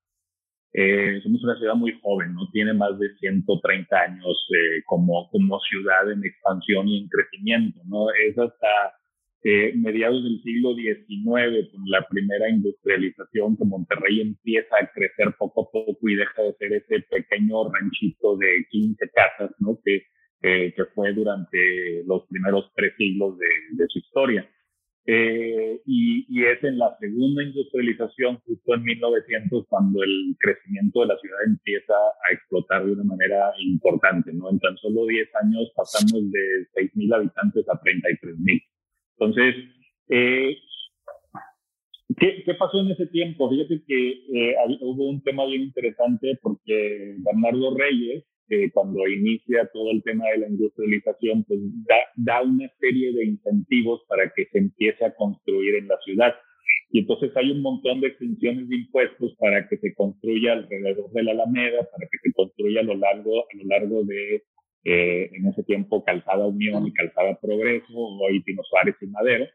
eh, 0.72 1.20
somos 1.24 1.44
una 1.44 1.58
ciudad 1.58 1.76
muy 1.76 2.00
joven, 2.02 2.34
no 2.34 2.48
tiene 2.52 2.74
más 2.74 2.98
de 3.00 3.10
130 3.18 3.96
años 4.00 4.48
eh, 4.54 4.84
como, 4.86 5.30
como 5.32 5.60
ciudad 5.62 6.12
en 6.12 6.24
expansión 6.24 6.88
y 6.88 7.00
en 7.00 7.08
crecimiento, 7.10 7.82
¿no? 7.86 8.06
Es 8.12 8.38
hasta 8.38 8.68
eh, 9.44 9.74
mediados 9.76 10.24
del 10.24 10.42
siglo 10.44 10.76
XIX, 10.76 11.72
con 11.72 11.90
la 11.90 12.06
primera 12.08 12.50
industrialización, 12.50 13.58
que 13.58 13.66
Monterrey 13.66 14.22
empieza 14.22 14.76
a 14.80 14.92
crecer 14.92 15.34
poco 15.40 15.62
a 15.62 15.72
poco 15.72 16.10
y 16.10 16.16
deja 16.16 16.44
de 16.44 16.54
ser 16.54 16.74
ese 16.74 17.00
pequeño 17.10 17.72
ranchito 17.72 18.38
de 18.38 18.66
15 18.70 19.10
casas, 19.10 19.52
¿no? 19.60 19.80
Que, 19.84 20.04
que 20.41 20.86
fue 20.96 21.13
durante 21.13 22.03
los 22.05 22.25
primeros 22.27 22.72
tres 22.75 22.93
siglos 22.98 23.38
de, 23.38 23.48
de 23.72 23.88
su 23.89 24.00
historia. 24.00 24.50
Eh, 25.12 25.81
y, 25.88 26.25
y, 26.29 26.46
es 26.46 26.63
en 26.63 26.77
la 26.77 26.96
segunda 27.00 27.41
industrialización, 27.41 28.38
justo 28.46 28.75
en 28.75 28.84
1900, 28.84 29.65
cuando 29.67 30.03
el 30.03 30.36
crecimiento 30.38 31.01
de 31.01 31.08
la 31.08 31.17
ciudad 31.17 31.39
empieza 31.48 31.93
a 31.96 32.31
explotar 32.34 32.86
de 32.86 32.91
una 32.91 33.05
manera 33.05 33.51
importante, 33.58 34.31
¿no? 34.34 34.51
En 34.51 34.60
tan 34.60 34.77
solo 34.77 35.08
10 35.08 35.27
años 35.41 35.72
pasamos 35.75 36.31
de 36.31 36.67
6.000 36.75 37.15
habitantes 37.15 37.67
a 37.69 37.81
33.000. 37.81 38.63
Entonces, 39.17 39.55
eh, 40.10 40.58
¿qué, 42.19 42.43
¿qué, 42.46 42.53
pasó 42.53 42.81
en 42.81 42.91
ese 42.91 43.08
tiempo? 43.08 43.50
Fíjate 43.50 43.81
que 43.88 44.10
eh, 44.12 44.55
hubo 44.81 45.10
un 45.10 45.24
tema 45.24 45.43
bien 45.48 45.63
interesante 45.63 46.38
porque 46.39 47.15
Bernardo 47.17 47.75
Reyes, 47.75 48.25
cuando 48.74 49.08
inicia 49.08 49.70
todo 49.74 49.91
el 49.91 50.03
tema 50.03 50.25
de 50.29 50.39
la 50.39 50.48
industrialización, 50.48 51.44
pues 51.44 51.60
da, 51.88 51.98
da, 52.15 52.41
una 52.41 52.70
serie 52.79 53.13
de 53.13 53.25
incentivos 53.25 54.01
para 54.08 54.32
que 54.36 54.46
se 54.51 54.58
empiece 54.58 55.06
a 55.06 55.15
construir 55.15 55.75
en 55.75 55.88
la 55.88 55.98
ciudad. 56.03 56.34
Y 56.91 57.00
entonces 57.00 57.32
hay 57.36 57.51
un 57.51 57.62
montón 57.62 58.01
de 58.01 58.08
extensiones 58.08 58.68
de 58.68 58.75
impuestos 58.77 59.36
para 59.39 59.68
que 59.68 59.77
se 59.77 59.94
construya 59.94 60.53
alrededor 60.53 61.12
de 61.12 61.24
la 61.24 61.32
Alameda, 61.32 61.88
para 61.91 62.08
que 62.12 62.18
se 62.24 62.34
construya 62.34 62.82
a 62.82 62.84
lo 62.84 62.96
largo, 62.96 63.41
a 63.41 63.58
lo 63.58 63.63
largo 63.65 64.03
de, 64.03 64.44
eh, 64.86 65.29
en 65.34 65.48
ese 65.48 65.63
tiempo, 65.63 66.03
Calzada 66.03 66.48
Unión 66.48 66.88
y 66.88 66.94
Calzada 66.94 67.38
Progreso, 67.39 67.94
hoy 67.94 68.41
Pino 68.41 68.63
Suárez 68.63 68.96
y 69.01 69.08
Madero. 69.08 69.46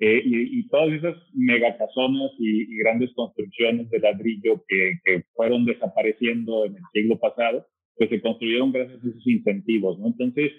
Eh, 0.00 0.22
y, 0.24 0.60
y, 0.60 0.68
todas 0.68 0.92
esas 0.92 1.16
megacasonas 1.34 2.30
y, 2.38 2.72
y 2.72 2.78
grandes 2.78 3.12
construcciones 3.14 3.90
de 3.90 3.98
ladrillo 3.98 4.62
que, 4.68 4.92
que 5.04 5.24
fueron 5.34 5.64
desapareciendo 5.64 6.66
en 6.66 6.76
el 6.76 6.82
siglo 6.92 7.18
pasado, 7.18 7.66
pues 7.98 8.10
se 8.10 8.20
construyeron 8.20 8.72
gracias 8.72 9.04
a 9.04 9.08
esos 9.08 9.26
incentivos, 9.26 9.98
¿no? 9.98 10.06
Entonces, 10.06 10.52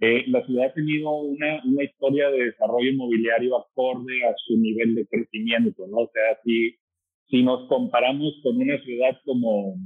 eh, 0.00 0.24
la 0.26 0.44
ciudad 0.44 0.66
ha 0.66 0.74
tenido 0.74 1.10
una, 1.12 1.62
una 1.64 1.84
historia 1.84 2.28
de 2.30 2.46
desarrollo 2.46 2.90
inmobiliario 2.90 3.56
acorde 3.56 4.24
a 4.24 4.34
su 4.46 4.58
nivel 4.58 4.94
de 4.94 5.06
crecimiento, 5.06 5.86
¿no? 5.88 5.98
O 5.98 6.10
sea, 6.12 6.38
si, 6.44 6.76
si 7.28 7.42
nos 7.42 7.68
comparamos 7.68 8.34
con 8.42 8.56
una 8.56 8.78
ciudad 8.82 9.16
como, 9.24 9.76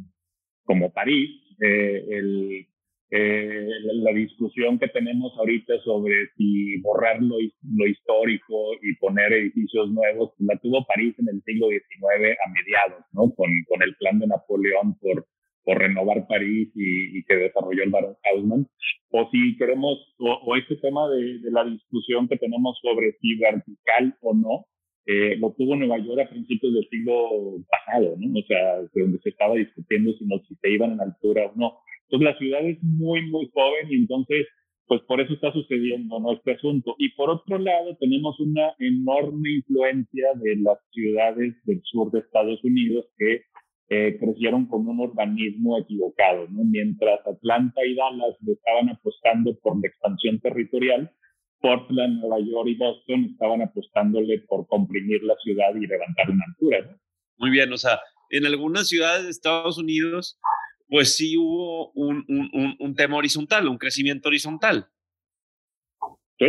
como 0.64 0.92
París, 0.92 1.30
eh, 1.60 2.04
el, 2.08 2.66
eh, 3.10 3.68
la 4.02 4.12
discusión 4.12 4.78
que 4.78 4.88
tenemos 4.88 5.32
ahorita 5.38 5.78
sobre 5.84 6.28
si 6.36 6.80
borrar 6.80 7.22
lo, 7.22 7.36
lo, 7.76 7.86
histórico 7.86 8.72
y 8.82 8.96
poner 8.96 9.32
edificios 9.32 9.90
nuevos, 9.90 10.32
pues 10.36 10.48
la 10.48 10.58
tuvo 10.58 10.84
París 10.86 11.14
en 11.18 11.28
el 11.28 11.42
siglo 11.42 11.68
XIX 11.68 12.36
a 12.44 12.50
mediados, 12.50 13.04
¿no? 13.12 13.32
Con, 13.34 13.50
con 13.68 13.82
el 13.82 13.94
plan 13.96 14.18
de 14.18 14.26
Napoleón 14.26 14.98
por 14.98 15.26
por 15.66 15.78
renovar 15.78 16.28
París 16.28 16.70
y, 16.76 17.24
que 17.24 17.34
desarrolló 17.34 17.82
el 17.82 17.90
Baron 17.90 18.14
Haussmann, 18.22 18.68
o 19.10 19.28
si 19.32 19.56
queremos, 19.56 19.98
o, 20.18 20.56
este 20.56 20.76
tema 20.76 21.08
de, 21.10 21.40
la 21.50 21.64
discusión 21.64 22.28
que 22.28 22.38
tenemos 22.38 22.78
sobre 22.80 23.18
si 23.20 23.34
vertical 23.34 24.16
o 24.20 24.32
no, 24.32 24.66
eh, 25.06 25.36
lo 25.38 25.52
tuvo 25.58 25.74
Nueva 25.74 25.98
York 25.98 26.20
a 26.20 26.30
principios 26.30 26.72
del 26.72 26.88
siglo 26.88 27.58
pasado, 27.68 28.14
¿no? 28.16 28.38
O 28.38 28.42
sea, 28.44 28.76
donde 28.94 29.18
se 29.18 29.30
estaba 29.30 29.56
discutiendo 29.56 30.12
si, 30.12 30.24
no, 30.24 30.38
si 30.48 30.54
se 30.54 30.70
iban 30.70 30.92
en 30.92 31.00
altura 31.00 31.46
o 31.46 31.52
no. 31.56 31.78
Entonces 32.08 32.32
la 32.32 32.38
ciudad 32.38 32.64
es 32.64 32.78
muy, 32.82 33.28
muy 33.28 33.50
joven 33.52 33.88
y 33.90 33.96
entonces, 33.96 34.46
pues 34.86 35.00
por 35.02 35.20
eso 35.20 35.34
está 35.34 35.52
sucediendo, 35.52 36.20
¿no? 36.20 36.32
Este 36.32 36.52
asunto. 36.52 36.94
Y 36.98 37.08
por 37.16 37.30
otro 37.30 37.58
lado, 37.58 37.96
tenemos 37.98 38.38
una 38.38 38.72
enorme 38.78 39.50
influencia 39.50 40.28
de 40.36 40.56
las 40.56 40.78
ciudades 40.92 41.54
del 41.64 41.80
sur 41.82 42.12
de 42.12 42.20
Estados 42.20 42.62
Unidos 42.62 43.04
que 43.18 43.42
eh, 43.88 44.16
crecieron 44.18 44.66
con 44.66 44.86
un 44.88 44.98
urbanismo 44.98 45.78
equivocado, 45.78 46.48
¿no? 46.48 46.64
Mientras 46.64 47.20
Atlanta 47.26 47.84
y 47.84 47.94
Dallas 47.94 48.36
estaban 48.46 48.88
apostando 48.88 49.56
por 49.60 49.80
la 49.80 49.88
expansión 49.88 50.40
territorial, 50.40 51.12
Portland, 51.60 52.20
Nueva 52.20 52.40
York 52.40 52.68
y 52.68 52.76
Boston 52.76 53.24
estaban 53.30 53.62
apostándole 53.62 54.40
por 54.48 54.66
comprimir 54.66 55.22
la 55.22 55.36
ciudad 55.42 55.74
y 55.74 55.86
levantar 55.86 56.30
una 56.30 56.44
altura, 56.48 56.80
¿no? 56.82 56.98
Muy 57.38 57.50
bien, 57.50 57.72
o 57.72 57.76
sea, 57.76 58.00
en 58.30 58.46
algunas 58.46 58.88
ciudades 58.88 59.24
de 59.24 59.30
Estados 59.30 59.78
Unidos, 59.78 60.40
pues 60.88 61.16
sí 61.16 61.36
hubo 61.36 61.92
un, 61.92 62.24
un, 62.28 62.76
un, 62.78 62.94
tema 62.94 63.16
horizontal, 63.16 63.68
un 63.68 63.78
crecimiento 63.78 64.28
horizontal. 64.28 64.86
Sí, 66.38 66.46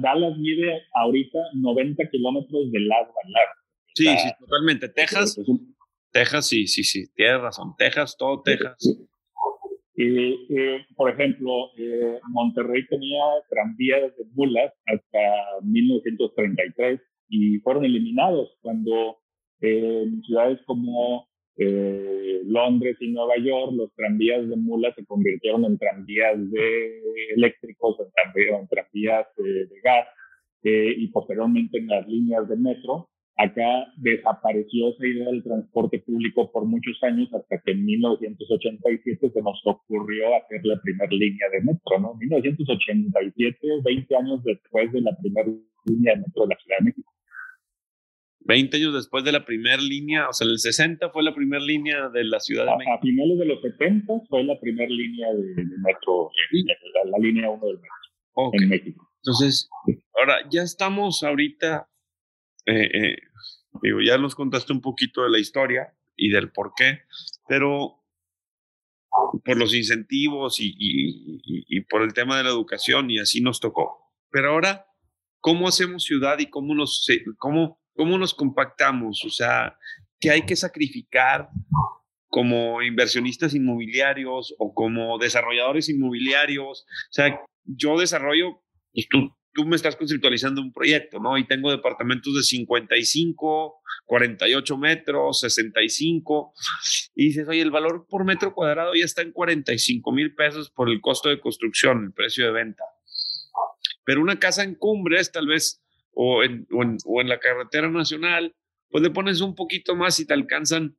Dallas 0.00 0.36
mide 0.38 0.82
ahorita 0.94 1.38
90 1.54 2.08
kilómetros 2.10 2.70
de 2.72 2.80
lado 2.80 3.08
a 3.08 3.28
lado. 3.28 3.52
Sí, 3.94 4.06
sí, 4.06 4.30
totalmente. 4.40 4.88
Texas, 4.88 5.38
Texas, 6.12 6.46
sí, 6.46 6.66
sí, 6.66 6.84
sí, 6.84 7.06
tienes 7.14 7.40
razón. 7.40 7.74
Texas, 7.78 8.16
todo 8.18 8.42
Texas. 8.42 8.76
Y, 9.94 10.48
por 10.94 11.10
ejemplo, 11.10 11.70
eh, 11.76 12.18
Monterrey 12.30 12.86
tenía 12.88 13.22
tranvías 13.48 14.16
de 14.16 14.24
mulas 14.34 14.72
hasta 14.86 15.18
1933 15.62 17.00
y 17.28 17.58
fueron 17.60 17.84
eliminados 17.84 18.56
cuando 18.62 19.18
eh, 19.60 20.02
en 20.04 20.22
ciudades 20.22 20.60
como 20.66 21.28
eh, 21.56 22.40
Londres 22.44 22.96
y 23.00 23.12
Nueva 23.12 23.36
York 23.36 23.72
los 23.74 23.94
tranvías 23.94 24.48
de 24.48 24.56
mulas 24.56 24.94
se 24.96 25.04
convirtieron 25.04 25.64
en 25.66 25.78
tranvías 25.78 26.50
de 26.50 27.00
eléctricos, 27.36 27.96
en 28.00 28.68
tranvías, 28.68 29.26
de, 29.36 29.66
de 29.66 29.80
gas 29.84 30.06
y 30.64 31.08
posteriormente 31.08 31.78
en 31.78 31.88
las 31.88 32.06
líneas 32.06 32.48
de 32.48 32.56
metro 32.56 33.10
Acá 33.36 33.86
desapareció 33.96 34.90
esa 34.90 35.06
idea 35.06 35.26
del 35.30 35.42
transporte 35.42 36.00
público 36.00 36.52
por 36.52 36.66
muchos 36.66 37.02
años 37.02 37.32
hasta 37.32 37.60
que 37.64 37.72
en 37.72 37.84
1987 37.84 39.30
se 39.32 39.42
nos 39.42 39.60
ocurrió 39.64 40.36
hacer 40.36 40.60
la 40.64 40.78
primera 40.82 41.10
línea 41.10 41.48
de 41.50 41.62
metro, 41.62 41.98
¿no? 41.98 42.14
1987, 42.14 43.58
20 43.84 44.16
años 44.16 44.44
después 44.44 44.92
de 44.92 45.00
la 45.00 45.16
primera 45.16 45.48
línea 45.86 46.14
de 46.14 46.20
metro 46.20 46.42
de 46.42 46.48
la 46.48 46.60
Ciudad 46.60 46.78
de 46.80 46.84
México. 46.84 47.12
20 48.44 48.76
años 48.76 48.94
después 48.94 49.24
de 49.24 49.32
la 49.32 49.44
primera 49.44 49.80
línea, 49.80 50.28
o 50.28 50.32
sea, 50.32 50.46
el 50.46 50.58
60 50.58 51.10
fue 51.10 51.22
la 51.22 51.34
primera 51.34 51.64
línea 51.64 52.08
de 52.10 52.24
la 52.24 52.38
Ciudad 52.38 52.66
de 52.66 52.76
México. 52.76 52.94
A 52.94 53.00
finales 53.00 53.38
de 53.38 53.46
los 53.46 53.62
70 53.62 54.12
fue 54.28 54.44
la 54.44 54.58
primera 54.60 54.90
línea 54.90 55.28
de, 55.32 55.64
metro, 55.78 56.30
la, 57.06 57.18
línea 57.18 57.48
1 57.48 57.66
del 57.66 57.76
metro 57.76 58.50
en 58.60 58.68
México. 58.68 59.08
Entonces, 59.24 59.70
ahora 60.18 60.36
ya 60.50 60.62
estamos 60.62 61.22
ahorita 61.22 61.88
eh, 62.66 62.90
eh, 62.92 63.16
digo, 63.82 64.00
ya 64.00 64.18
nos 64.18 64.34
contaste 64.34 64.72
un 64.72 64.80
poquito 64.80 65.22
de 65.22 65.30
la 65.30 65.38
historia 65.38 65.94
y 66.16 66.30
del 66.30 66.52
por 66.52 66.72
qué, 66.76 67.02
pero 67.48 68.02
por 69.44 69.56
los 69.56 69.74
incentivos 69.74 70.56
y, 70.58 71.80
por 71.90 72.02
el 72.02 72.14
tema 72.14 72.36
de 72.36 72.44
la 72.44 72.50
educación 72.50 73.10
y 73.10 73.18
así 73.18 73.40
nos 73.40 73.60
tocó. 73.60 74.12
Pero 74.30 74.50
ahora, 74.50 74.86
¿cómo 75.40 75.68
hacemos 75.68 76.04
ciudad 76.04 76.38
y 76.38 76.46
cómo 76.46 76.74
nos, 76.74 77.06
cómo, 77.38 77.80
cómo 77.94 78.18
nos 78.18 78.34
compactamos? 78.34 79.22
O 79.26 79.30
sea, 79.30 79.76
¿qué 80.20 80.30
hay 80.30 80.42
que 80.42 80.56
sacrificar 80.56 81.48
como 82.28 82.80
inversionistas 82.82 83.54
inmobiliarios 83.54 84.54
o 84.58 84.72
como 84.72 85.18
desarrolladores 85.18 85.88
inmobiliarios? 85.90 86.86
O 86.86 87.12
sea, 87.12 87.38
yo 87.64 87.98
desarrollo, 87.98 88.62
pues 88.92 89.06
tú 89.52 89.64
me 89.64 89.76
estás 89.76 89.96
conceptualizando 89.96 90.60
un 90.60 90.72
proyecto, 90.72 91.18
¿no? 91.18 91.36
Y 91.36 91.46
tengo 91.46 91.70
departamentos 91.70 92.34
de 92.34 92.42
55, 92.42 93.82
48 94.06 94.78
metros, 94.78 95.40
65, 95.40 96.54
y 97.14 97.26
dices, 97.26 97.48
oye, 97.48 97.60
el 97.60 97.70
valor 97.70 98.06
por 98.08 98.24
metro 98.24 98.54
cuadrado 98.54 98.94
ya 98.94 99.04
está 99.04 99.22
en 99.22 99.32
45 99.32 100.12
mil 100.12 100.34
pesos 100.34 100.70
por 100.70 100.88
el 100.88 101.00
costo 101.00 101.28
de 101.28 101.40
construcción, 101.40 102.04
el 102.06 102.12
precio 102.12 102.46
de 102.46 102.52
venta. 102.52 102.84
Pero 104.04 104.20
una 104.20 104.38
casa 104.38 104.64
en 104.64 104.74
cumbres, 104.74 105.30
tal 105.30 105.46
vez, 105.46 105.82
o 106.12 106.42
en, 106.42 106.66
o 106.70 107.20
en, 107.20 107.28
la 107.28 107.38
carretera 107.38 107.88
nacional, 107.88 108.54
pues 108.90 109.02
le 109.02 109.10
pones 109.10 109.40
un 109.40 109.54
poquito 109.54 109.94
más 109.94 110.18
y 110.20 110.26
te 110.26 110.34
alcanzan, 110.34 110.96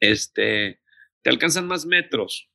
este, 0.00 0.80
te 1.22 1.30
alcanzan 1.30 1.66
más 1.66 1.86
metros, 1.86 2.50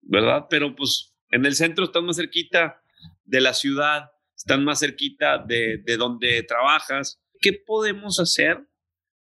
¿verdad? 0.00 0.46
Pero 0.50 0.74
pues 0.74 1.14
en 1.30 1.44
el 1.46 1.54
centro 1.54 1.84
estás 1.84 2.02
más 2.02 2.16
cerquita 2.16 2.82
de 3.26 3.40
la 3.40 3.52
ciudad, 3.52 4.10
están 4.34 4.64
más 4.64 4.80
cerquita 4.80 5.38
de, 5.38 5.78
de 5.84 5.96
donde 5.96 6.42
trabajas. 6.42 7.20
¿Qué 7.40 7.52
podemos 7.52 8.18
hacer? 8.20 8.66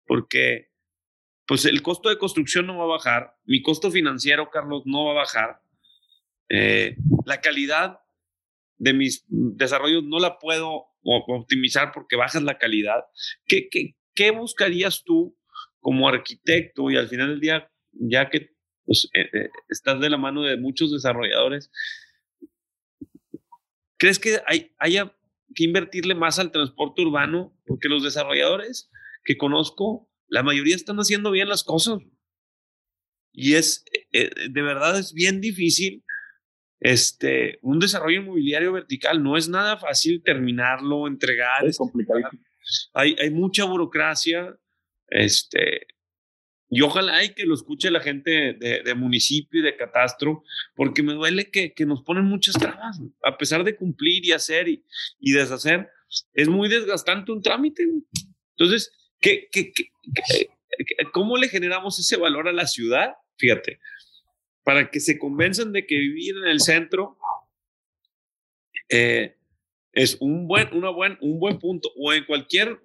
Porque 0.06 0.70
pues 1.46 1.64
el 1.66 1.82
costo 1.82 2.08
de 2.08 2.18
construcción 2.18 2.66
no 2.66 2.78
va 2.78 2.84
a 2.84 2.96
bajar, 2.96 3.36
mi 3.44 3.62
costo 3.62 3.90
financiero, 3.90 4.50
Carlos, 4.50 4.82
no 4.86 5.06
va 5.06 5.12
a 5.12 5.14
bajar. 5.14 5.60
Eh, 6.48 6.96
la 7.26 7.40
calidad 7.40 8.00
de 8.78 8.92
mis 8.92 9.24
desarrollos 9.28 10.04
no 10.04 10.18
la 10.18 10.38
puedo 10.38 10.86
optimizar 11.02 11.92
porque 11.92 12.16
bajas 12.16 12.42
la 12.42 12.58
calidad. 12.58 13.04
¿Qué, 13.46 13.68
qué, 13.70 13.94
qué 14.14 14.30
buscarías 14.30 15.02
tú 15.04 15.36
como 15.80 16.08
arquitecto 16.08 16.90
y 16.90 16.96
al 16.96 17.08
final 17.08 17.28
del 17.28 17.40
día, 17.40 17.70
ya 17.92 18.30
que 18.30 18.54
pues, 18.86 19.08
eh, 19.12 19.28
eh, 19.32 19.50
estás 19.68 20.00
de 20.00 20.08
la 20.08 20.16
mano 20.16 20.42
de 20.42 20.56
muchos 20.56 20.92
desarrolladores, 20.92 21.70
¿crees 23.98 24.18
que 24.18 24.40
hay, 24.46 24.74
haya 24.78 25.16
que 25.54 25.64
invertirle 25.64 26.14
más 26.14 26.38
al 26.38 26.50
transporte 26.50 27.02
urbano? 27.02 27.56
Porque 27.66 27.88
los 27.88 28.02
desarrolladores 28.02 28.90
que 29.24 29.36
conozco, 29.36 30.10
la 30.28 30.42
mayoría 30.42 30.76
están 30.76 30.96
haciendo 30.96 31.30
bien 31.30 31.48
las 31.48 31.64
cosas. 31.64 31.98
Y 33.32 33.54
es, 33.54 33.84
eh, 34.12 34.30
de 34.50 34.62
verdad, 34.62 34.98
es 34.98 35.12
bien 35.12 35.40
difícil 35.40 36.04
este, 36.84 37.58
un 37.62 37.78
desarrollo 37.78 38.20
inmobiliario 38.20 38.72
vertical. 38.72 39.22
No 39.22 39.36
es 39.36 39.48
nada 39.48 39.76
fácil 39.78 40.22
terminarlo, 40.22 41.06
entregar. 41.06 41.66
Es 41.66 41.78
complicado. 41.78 42.20
Hay, 42.92 43.16
hay 43.20 43.30
mucha 43.30 43.64
burocracia. 43.64 44.56
Este, 45.08 45.86
y 46.74 46.80
ojalá 46.80 47.18
hay 47.18 47.34
que 47.34 47.46
lo 47.46 47.54
escuche 47.54 47.88
la 47.88 48.00
gente 48.00 48.54
de, 48.54 48.94
municipio 48.96 49.60
y 49.60 49.62
de 49.62 49.76
catastro, 49.76 50.42
porque 50.74 51.04
me 51.04 51.12
duele 51.12 51.48
que, 51.48 51.72
que, 51.72 51.86
nos 51.86 52.02
ponen 52.02 52.24
muchas 52.24 52.54
trabas, 52.54 53.00
a 53.22 53.38
pesar 53.38 53.62
de 53.62 53.76
cumplir 53.76 54.26
y 54.26 54.32
hacer 54.32 54.68
y, 54.68 54.84
y 55.20 55.30
deshacer. 55.30 55.88
Es 56.32 56.48
muy 56.48 56.68
desgastante 56.68 57.30
un 57.30 57.42
trámite. 57.42 57.84
Entonces, 58.56 58.92
¿qué, 59.20 59.48
qué, 59.52 59.72
qué, 59.72 59.86
cómo 61.12 61.36
le 61.36 61.48
generamos 61.48 62.00
ese 62.00 62.16
valor 62.16 62.48
a 62.48 62.52
la 62.52 62.66
ciudad? 62.66 63.14
Fíjate, 63.36 63.78
para 64.64 64.90
que 64.90 64.98
se 64.98 65.16
convenzan 65.16 65.70
de 65.70 65.86
que 65.86 65.96
vivir 65.96 66.34
en 66.38 66.50
el 66.50 66.60
centro 66.60 67.16
eh, 68.88 69.36
es 69.92 70.16
un 70.18 70.48
buen, 70.48 70.74
una 70.74 70.90
buen, 70.90 71.18
un 71.20 71.38
buen 71.38 71.60
punto, 71.60 71.92
o 71.96 72.12
en 72.12 72.24
cualquier 72.24 72.80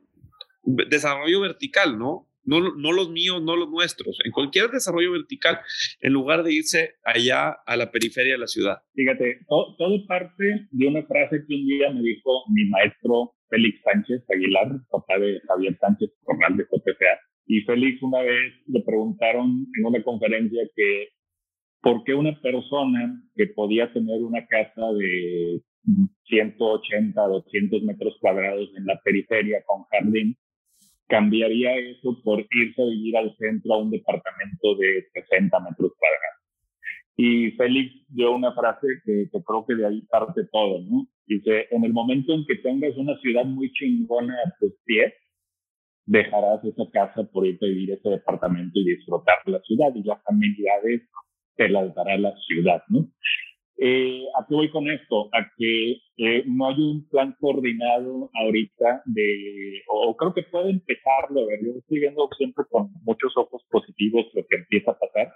desarrollo 0.63 1.41
vertical, 1.41 1.98
¿no? 1.98 2.28
No, 2.50 2.75
no 2.75 2.91
los 2.91 3.12
míos, 3.12 3.44
no 3.44 3.56
los 3.56 3.70
nuestros, 3.70 4.18
en 4.25 4.32
cualquier 4.32 4.72
desarrollo 4.72 5.12
vertical, 5.12 5.60
en 6.01 6.13
lugar 6.13 6.44
de 6.44 6.53
irse 6.53 6.96
allá 7.06 7.51
a 7.65 7.77
la 7.77 7.91
periferia 7.91 8.34
de 8.34 8.39
la 8.39 8.48
ciudad. 8.48 8.77
Fíjate, 8.96 9.41
todo, 9.48 10.08
parte 10.08 10.68
de 10.72 10.88
una 10.88 11.03
frase 11.03 11.44
que 11.48 11.53
un 11.53 11.68
día 11.68 11.91
me 11.91 12.01
dijo 12.01 12.44
mi 12.50 12.65
maestro 12.70 13.36
Félix 13.50 13.82
Sánchez 13.84 14.24
Aguilar, 14.34 14.68
papá 14.89 15.20
de 15.20 15.39
Javier 15.48 15.77
Sánchez 15.79 16.10
Corral 16.24 16.58
de. 16.58 16.65
Y 17.46 17.62
Félix 17.62 18.01
una 18.01 18.22
vez 18.22 18.54
le 18.67 18.82
preguntaron 18.82 19.67
en 19.78 19.86
una 19.86 20.04
conferencia 20.04 20.62
que 20.76 21.10
por 21.82 22.04
qué 22.04 22.13
una 22.13 22.39
persona 22.41 23.21
que 23.36 23.47
podía 23.47 23.91
tener 23.93 24.21
una 24.21 24.45
casa 24.47 24.91
de 24.97 25.62
180, 26.26 27.21
200 27.21 27.84
metros 27.84 28.17
cuadrados 28.19 28.69
en 28.76 28.86
la 28.86 29.00
periferia 29.04 29.63
con 29.65 29.84
jardín, 29.86 30.38
cambiaría 31.10 31.76
eso 31.76 32.22
por 32.24 32.39
irse 32.39 32.82
a 32.82 32.86
vivir 32.86 33.17
al 33.17 33.36
centro 33.38 33.74
a 33.74 33.78
un 33.78 33.89
departamento 33.89 34.76
de 34.78 35.08
60 35.13 35.60
metros 35.60 35.91
cuadrados. 35.98 36.39
Y 37.17 37.52
Félix 37.52 38.06
dio 38.08 38.32
una 38.32 38.54
frase 38.54 38.88
que, 39.04 39.30
creo 39.30 39.65
que 39.67 39.76
de 39.76 39.88
ahí 39.88 40.02
parte 40.04 40.45
todo, 40.52 40.80
¿no? 40.82 41.06
Dice, 41.26 41.67
en 41.72 41.84
el 41.84 41.91
momento 41.91 42.34
en 42.34 42.45
que 42.45 42.56
tengas 42.56 42.95
una 42.95 43.17
ciudad 43.19 43.43
muy 43.43 43.72
chingona 43.74 44.34
a 44.45 44.54
tus 44.60 44.74
pies, 44.86 45.13
dejarás 46.06 46.63
esa 46.63 46.89
casa 46.91 47.24
por 47.32 47.45
irte 47.45 47.65
a 47.65 47.69
vivir 47.69 47.91
ese 47.91 48.10
departamento 48.10 48.80
y 48.80 48.95
disfrutar 48.95 49.38
la 49.45 49.60
ciudad 49.62 49.93
y 49.95 50.04
las 50.04 50.22
amenidades 50.28 51.02
te 51.56 51.69
las 51.69 51.93
dará 51.93 52.17
la 52.17 52.34
ciudad, 52.48 52.82
¿no? 52.88 53.06
Eh, 53.82 54.26
¿A 54.38 54.46
qué 54.46 54.56
voy 54.56 54.70
con 54.72 54.89
esto? 54.89 55.30
A 55.32 55.50
que 55.58 56.02
eh, 56.18 56.44
no 56.46 56.68
hay 56.68 56.76
un 56.82 57.08
plan 57.08 57.34
coordinado 57.39 58.30
ahorita 58.34 59.04
de, 59.06 59.82
o 59.88 60.18
creo 60.18 60.34
que 60.34 60.44
puede 60.44 60.72
empezarlo, 60.72 61.48
ver, 61.48 61.60
yo 61.63 61.72
estoy 61.80 62.00
viendo 62.00 62.28
siempre 62.38 62.65
con 62.70 62.89
muchos 63.04 63.32
ojos 63.38 63.63
positivos 63.72 64.26
lo 64.34 64.46
que 64.46 64.58
empieza 64.58 64.92
a 64.92 65.00
pasar, 65.00 65.32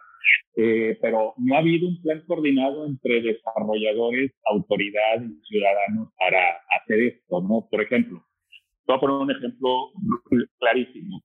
eh, 0.57 0.97
pero 1.01 1.33
no 1.37 1.55
ha 1.55 1.59
habido 1.59 1.87
un 1.87 2.01
plan 2.01 2.21
coordinado 2.27 2.85
entre 2.85 3.21
desarrolladores, 3.21 4.33
autoridades 4.43 5.31
y 5.31 5.47
ciudadanos 5.47 6.09
para 6.19 6.39
hacer 6.81 6.99
esto, 6.99 7.41
¿no? 7.41 7.65
Por 7.71 7.81
ejemplo, 7.81 8.21
voy 8.85 8.97
a 8.97 8.99
poner 8.99 9.15
un 9.15 9.31
ejemplo 9.31 9.91
clarísimo. 10.59 11.21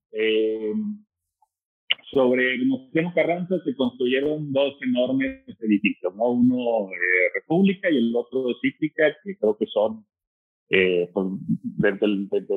Sobre 2.11 2.57
Venustiano 2.57 3.11
Carranza 3.13 3.59
se 3.63 3.75
construyeron 3.75 4.51
dos 4.51 4.73
enormes 4.81 5.43
edificios, 5.59 6.15
¿no? 6.15 6.31
Uno 6.31 6.89
eh, 6.89 7.31
República 7.35 7.89
y 7.89 7.97
el 7.97 8.15
otro 8.15 8.45
Cítrica, 8.61 9.15
que 9.23 9.37
creo 9.37 9.55
que 9.57 9.67
son 9.67 10.05
eh, 10.69 11.09
pues, 11.13 11.27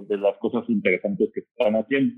de, 0.08 0.16
las 0.16 0.38
cosas 0.38 0.64
interesantes 0.68 1.30
que 1.34 1.40
están 1.40 1.74
haciendo. 1.74 2.14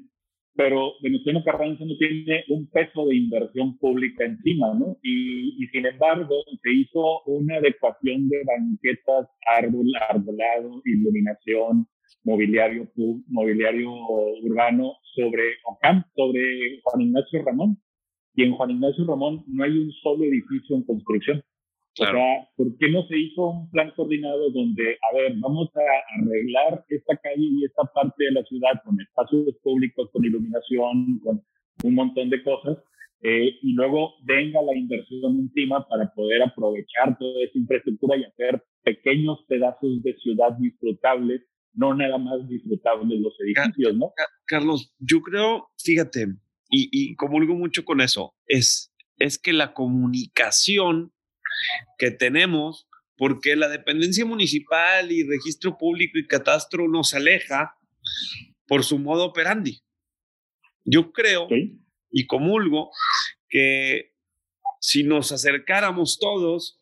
Pero 0.57 0.93
Venustiano 1.03 1.43
Carranza 1.45 1.85
no 1.85 1.97
tiene 1.97 2.45
un 2.49 2.69
peso 2.71 3.07
de 3.07 3.17
inversión 3.17 3.77
pública 3.79 4.25
encima, 4.25 4.73
¿no? 4.75 4.97
Y, 5.03 5.65
y 5.65 5.67
sin 5.69 5.87
embargo, 5.87 6.37
se 6.63 6.73
hizo 6.73 7.23
una 7.27 7.57
adecuación 7.57 8.29
de 8.29 8.45
banquetas, 8.45 9.27
árbol, 9.59 9.87
arbolado, 10.09 10.81
iluminación, 10.85 11.89
mobiliario, 12.23 12.89
mobiliario 13.27 13.91
urbano 14.43 14.93
sobre 15.15 15.57
OCAM, 15.65 16.05
sobre 16.15 16.81
Juan 16.83 17.01
Ignacio 17.01 17.43
Ramón. 17.45 17.79
Y 18.35 18.43
en 18.43 18.53
Juan 18.53 18.71
Ignacio 18.71 19.05
Ramón 19.07 19.45
no 19.47 19.65
hay 19.65 19.71
un 19.71 19.93
solo 20.03 20.25
edificio 20.25 20.77
en 20.77 20.83
construcción. 20.83 21.43
O 21.97 22.05
sea, 22.05 22.49
¿por 22.57 22.77
qué 22.79 22.91
no 22.91 23.07
se 23.07 23.17
hizo 23.17 23.51
un 23.51 23.71
plan 23.71 23.93
coordinado 23.95 24.51
donde, 24.51 24.99
a 25.13 25.15
ver, 25.15 25.35
vamos 25.37 25.71
a 25.77 26.21
arreglar 26.21 26.85
esta 26.89 27.17
calle 27.19 27.37
y 27.39 27.65
esta 27.65 27.85
parte 27.85 28.25
de 28.25 28.33
la 28.33 28.43
ciudad 28.43 28.83
con 28.85 29.01
espacios 29.01 29.55
públicos, 29.63 30.11
con 30.13 30.25
iluminación, 30.25 31.21
con 31.23 31.43
un 31.85 31.95
montón 31.95 32.31
de 32.31 32.43
cosas, 32.43 32.79
eh, 33.23 33.59
y 33.63 33.73
luego 33.75 34.15
venga 34.25 34.61
la 34.61 34.77
inversión 34.77 35.39
encima 35.39 35.87
para 35.89 36.13
poder 36.13 36.43
aprovechar 36.43 37.17
toda 37.17 37.45
esa 37.45 37.59
infraestructura 37.59 38.17
y 38.17 38.25
hacer 38.25 38.63
pequeños 38.83 39.39
pedazos 39.49 40.03
de 40.03 40.15
ciudad 40.17 40.53
disfrutables 40.59 41.43
no 41.75 41.95
nada 41.95 42.19
más 42.19 42.49
disfrutables 42.49 43.21
los 43.21 43.35
edificios, 43.41 43.95
¿no? 43.97 44.13
Carlos, 44.47 44.93
yo 44.99 45.21
creo, 45.21 45.71
fíjate, 45.79 46.29
y, 46.71 46.89
y 46.91 47.15
comulgo 47.17 47.55
mucho 47.55 47.85
con 47.85 48.01
eso, 48.01 48.35
es, 48.47 48.93
es 49.19 49.39
que 49.39 49.53
la 49.53 49.75
comunicación 49.75 51.13
que 51.99 52.11
tenemos, 52.11 52.89
porque 53.17 53.57
la 53.57 53.69
dependencia 53.69 54.25
municipal 54.25 55.11
y 55.13 55.25
registro 55.25 55.77
público 55.79 56.19
y 56.19 56.27
catastro 56.27 56.89
nos 56.89 57.15
aleja 57.15 57.77
por 58.67 58.85
su 58.85 58.99
modo 58.99 59.25
operandi. 59.25 59.81
Yo 60.85 61.13
creo 61.13 61.49
y 62.11 62.27
comulgo 62.27 62.91
que 63.49 64.13
si 64.81 65.03
nos 65.03 65.33
acercáramos 65.33 66.19
todos 66.19 66.81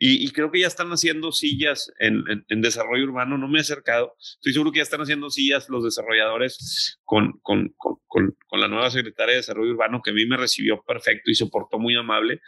y, 0.00 0.30
creo 0.30 0.50
que 0.50 0.60
ya 0.60 0.66
están 0.66 0.90
haciendo 0.90 1.32
sillas 1.32 1.92
en, 1.98 2.22
en, 2.48 2.60
desarrollo 2.60 3.04
urbano, 3.04 3.36
no 3.36 3.48
me 3.48 3.58
he 3.58 3.60
acercado, 3.62 4.14
estoy 4.18 4.52
seguro 4.52 4.70
que 4.70 4.78
ya 4.78 4.84
están 4.84 5.00
haciendo 5.00 5.28
sillas 5.30 5.68
los 5.68 5.82
desarrolladores 5.82 6.98
con, 7.04 7.38
con, 7.42 7.74
con, 7.76 7.98
con, 8.06 8.60
la 8.60 8.68
nueva 8.68 8.90
secretaria 8.90 9.32
de 9.32 9.40
Desarrollo 9.40 9.72
Urbano, 9.72 10.00
que 10.02 10.10
a 10.10 10.14
mí 10.14 10.24
me 10.26 10.36
recibió 10.36 10.82
perfecto 10.84 11.30
y 11.30 11.34
se 11.34 11.46
portó 11.46 11.78
muy 11.78 11.96
amable. 11.96 12.40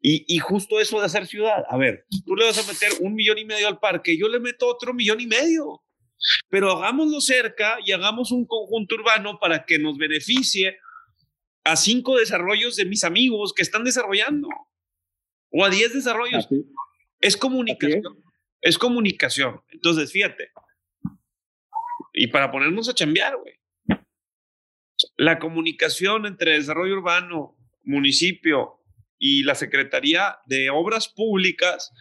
Y, 0.00 0.24
y 0.26 0.38
justo 0.38 0.80
eso 0.80 0.98
de 0.98 1.06
hacer 1.06 1.26
ciudad, 1.26 1.64
a 1.68 1.76
ver, 1.76 2.06
tú 2.24 2.34
le 2.34 2.46
vas 2.46 2.58
a 2.58 2.72
meter 2.72 2.90
un 3.00 3.14
millón 3.14 3.38
y 3.38 3.44
medio 3.44 3.68
al 3.68 3.78
parque, 3.78 4.18
yo 4.18 4.28
le 4.28 4.40
meto 4.40 4.66
otro 4.66 4.94
millón 4.94 5.20
y 5.20 5.26
medio, 5.26 5.82
pero 6.48 6.72
hagámoslo 6.72 7.20
cerca 7.20 7.78
y 7.84 7.92
hagamos 7.92 8.32
un 8.32 8.46
conjunto 8.46 8.94
urbano 8.94 9.38
para 9.38 9.64
que 9.64 9.78
nos 9.78 9.98
beneficie 9.98 10.78
a 11.64 11.76
cinco 11.76 12.16
desarrollos 12.16 12.76
de 12.76 12.84
mis 12.84 13.04
amigos 13.04 13.52
que 13.52 13.62
están 13.62 13.84
desarrollando 13.84 14.48
o 15.50 15.64
a 15.64 15.70
diez 15.70 15.92
desarrollos. 15.92 16.48
Es 17.20 17.36
comunicación. 17.36 18.02
es 18.60 18.78
comunicación. 18.78 19.62
Entonces, 19.70 20.12
fíjate. 20.12 20.50
Y 22.12 22.28
para 22.28 22.50
ponernos 22.50 22.88
a 22.88 22.94
chambear, 22.94 23.36
güey. 23.36 23.54
La 25.16 25.38
comunicación 25.38 26.26
entre 26.26 26.52
desarrollo 26.52 26.94
urbano, 26.94 27.56
municipio 27.84 28.80
y 29.18 29.44
la 29.44 29.54
Secretaría 29.54 30.38
de 30.46 30.70
Obras 30.70 31.08
Públicas 31.08 31.92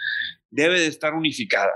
debe 0.49 0.79
de 0.79 0.87
estar 0.87 1.13
unificada. 1.13 1.73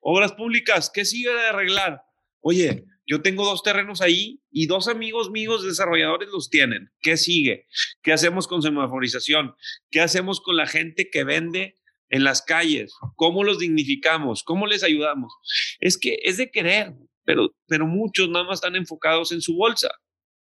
Obras 0.00 0.32
públicas, 0.32 0.90
¿qué 0.92 1.04
sigue 1.04 1.32
de 1.32 1.46
arreglar? 1.46 2.02
Oye, 2.40 2.84
yo 3.06 3.22
tengo 3.22 3.44
dos 3.44 3.62
terrenos 3.62 4.02
ahí 4.02 4.42
y 4.50 4.66
dos 4.66 4.86
amigos 4.86 5.30
míos 5.30 5.64
desarrolladores 5.64 6.28
los 6.28 6.50
tienen. 6.50 6.90
¿Qué 7.00 7.16
sigue? 7.16 7.66
¿Qué 8.02 8.12
hacemos 8.12 8.46
con 8.46 8.62
semaforización? 8.62 9.54
¿Qué 9.90 10.00
hacemos 10.00 10.40
con 10.40 10.56
la 10.56 10.66
gente 10.66 11.08
que 11.10 11.24
vende 11.24 11.77
en 12.10 12.24
las 12.24 12.42
calles? 12.42 12.94
¿Cómo 13.16 13.44
los 13.44 13.58
dignificamos? 13.58 14.42
¿Cómo 14.42 14.66
les 14.66 14.82
ayudamos? 14.82 15.32
Es 15.80 15.98
que 15.98 16.18
es 16.22 16.36
de 16.36 16.50
querer, 16.50 16.94
pero, 17.24 17.54
pero 17.66 17.86
muchos 17.86 18.28
nada 18.28 18.44
más 18.44 18.58
están 18.58 18.76
enfocados 18.76 19.32
en 19.32 19.40
su 19.40 19.54
bolsa. 19.54 19.90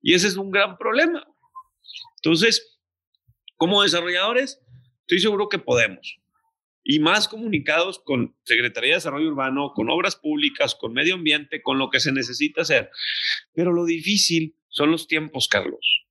Y 0.01 0.13
ese 0.13 0.27
es 0.27 0.37
un 0.37 0.51
gran 0.51 0.77
problema. 0.77 1.25
Entonces, 2.17 2.79
como 3.55 3.83
desarrolladores, 3.83 4.59
estoy 5.01 5.19
seguro 5.19 5.49
que 5.49 5.59
podemos 5.59 6.17
y 6.83 6.99
más 6.99 7.27
comunicados 7.27 7.99
con 7.99 8.35
Secretaría 8.43 8.91
de 8.91 8.95
Desarrollo 8.95 9.29
Urbano, 9.29 9.71
con 9.73 9.89
obras 9.89 10.17
públicas, 10.17 10.75
con 10.75 10.93
medio 10.93 11.15
ambiente, 11.15 11.61
con 11.61 11.79
lo 11.79 11.89
que 11.89 12.01
se 12.01 12.11
necesita 12.11 12.61
hacer. 12.61 12.91
Pero 13.53 13.71
lo 13.71 13.85
difícil 13.85 14.57
son 14.67 14.91
los 14.91 15.07
tiempos, 15.07 15.47
Carlos. 15.47 16.05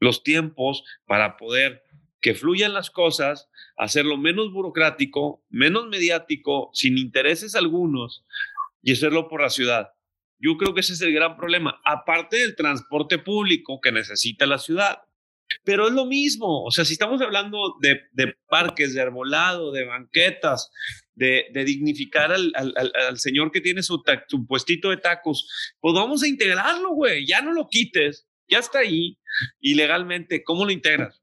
Los 0.00 0.22
tiempos 0.22 0.84
para 1.06 1.36
poder 1.38 1.82
que 2.22 2.34
fluyan 2.34 2.72
las 2.72 2.90
cosas, 2.90 3.50
hacerlo 3.76 4.16
menos 4.16 4.52
burocrático, 4.52 5.44
menos 5.50 5.88
mediático, 5.88 6.70
sin 6.72 6.96
intereses 6.96 7.56
algunos 7.56 8.24
y 8.80 8.92
hacerlo 8.92 9.28
por 9.28 9.42
la 9.42 9.50
ciudad. 9.50 9.88
Yo 10.38 10.56
creo 10.56 10.72
que 10.72 10.80
ese 10.80 10.94
es 10.94 11.00
el 11.02 11.12
gran 11.12 11.36
problema, 11.36 11.80
aparte 11.84 12.38
del 12.38 12.56
transporte 12.56 13.18
público 13.18 13.80
que 13.80 13.92
necesita 13.92 14.46
la 14.46 14.58
ciudad. 14.58 15.00
Pero 15.64 15.86
es 15.86 15.92
lo 15.92 16.06
mismo, 16.06 16.64
o 16.64 16.70
sea, 16.70 16.84
si 16.84 16.94
estamos 16.94 17.20
hablando 17.20 17.76
de, 17.80 18.34
parques, 18.48 18.94
de 18.94 19.02
arbolado, 19.02 19.70
de 19.70 19.84
banquetas, 19.84 20.70
de, 21.14 21.50
dignificar 21.66 22.32
al, 22.32 23.18
señor 23.18 23.50
que 23.50 23.60
tiene 23.60 23.82
su, 23.82 24.02
puestito 24.48 24.88
de 24.90 24.96
tacos, 24.96 25.74
pues 25.78 25.94
vamos 25.94 26.22
a 26.22 26.28
integrarlo, 26.28 26.94
güey, 26.94 27.26
ya 27.26 27.42
no 27.42 27.52
lo 27.52 27.68
quites, 27.68 28.26
ya 28.48 28.60
está 28.60 28.78
ahí, 28.78 29.18
y 29.60 29.74
legalmente, 29.74 30.42
¿cómo 30.42 30.64
lo 30.64 30.72
integras? 30.72 31.21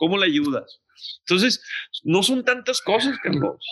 ¿Cómo 0.00 0.16
le 0.16 0.24
ayudas? 0.24 0.82
Entonces, 1.20 1.62
no 2.04 2.22
son 2.22 2.42
tantas 2.42 2.80
cosas, 2.80 3.18
Carlos, 3.22 3.62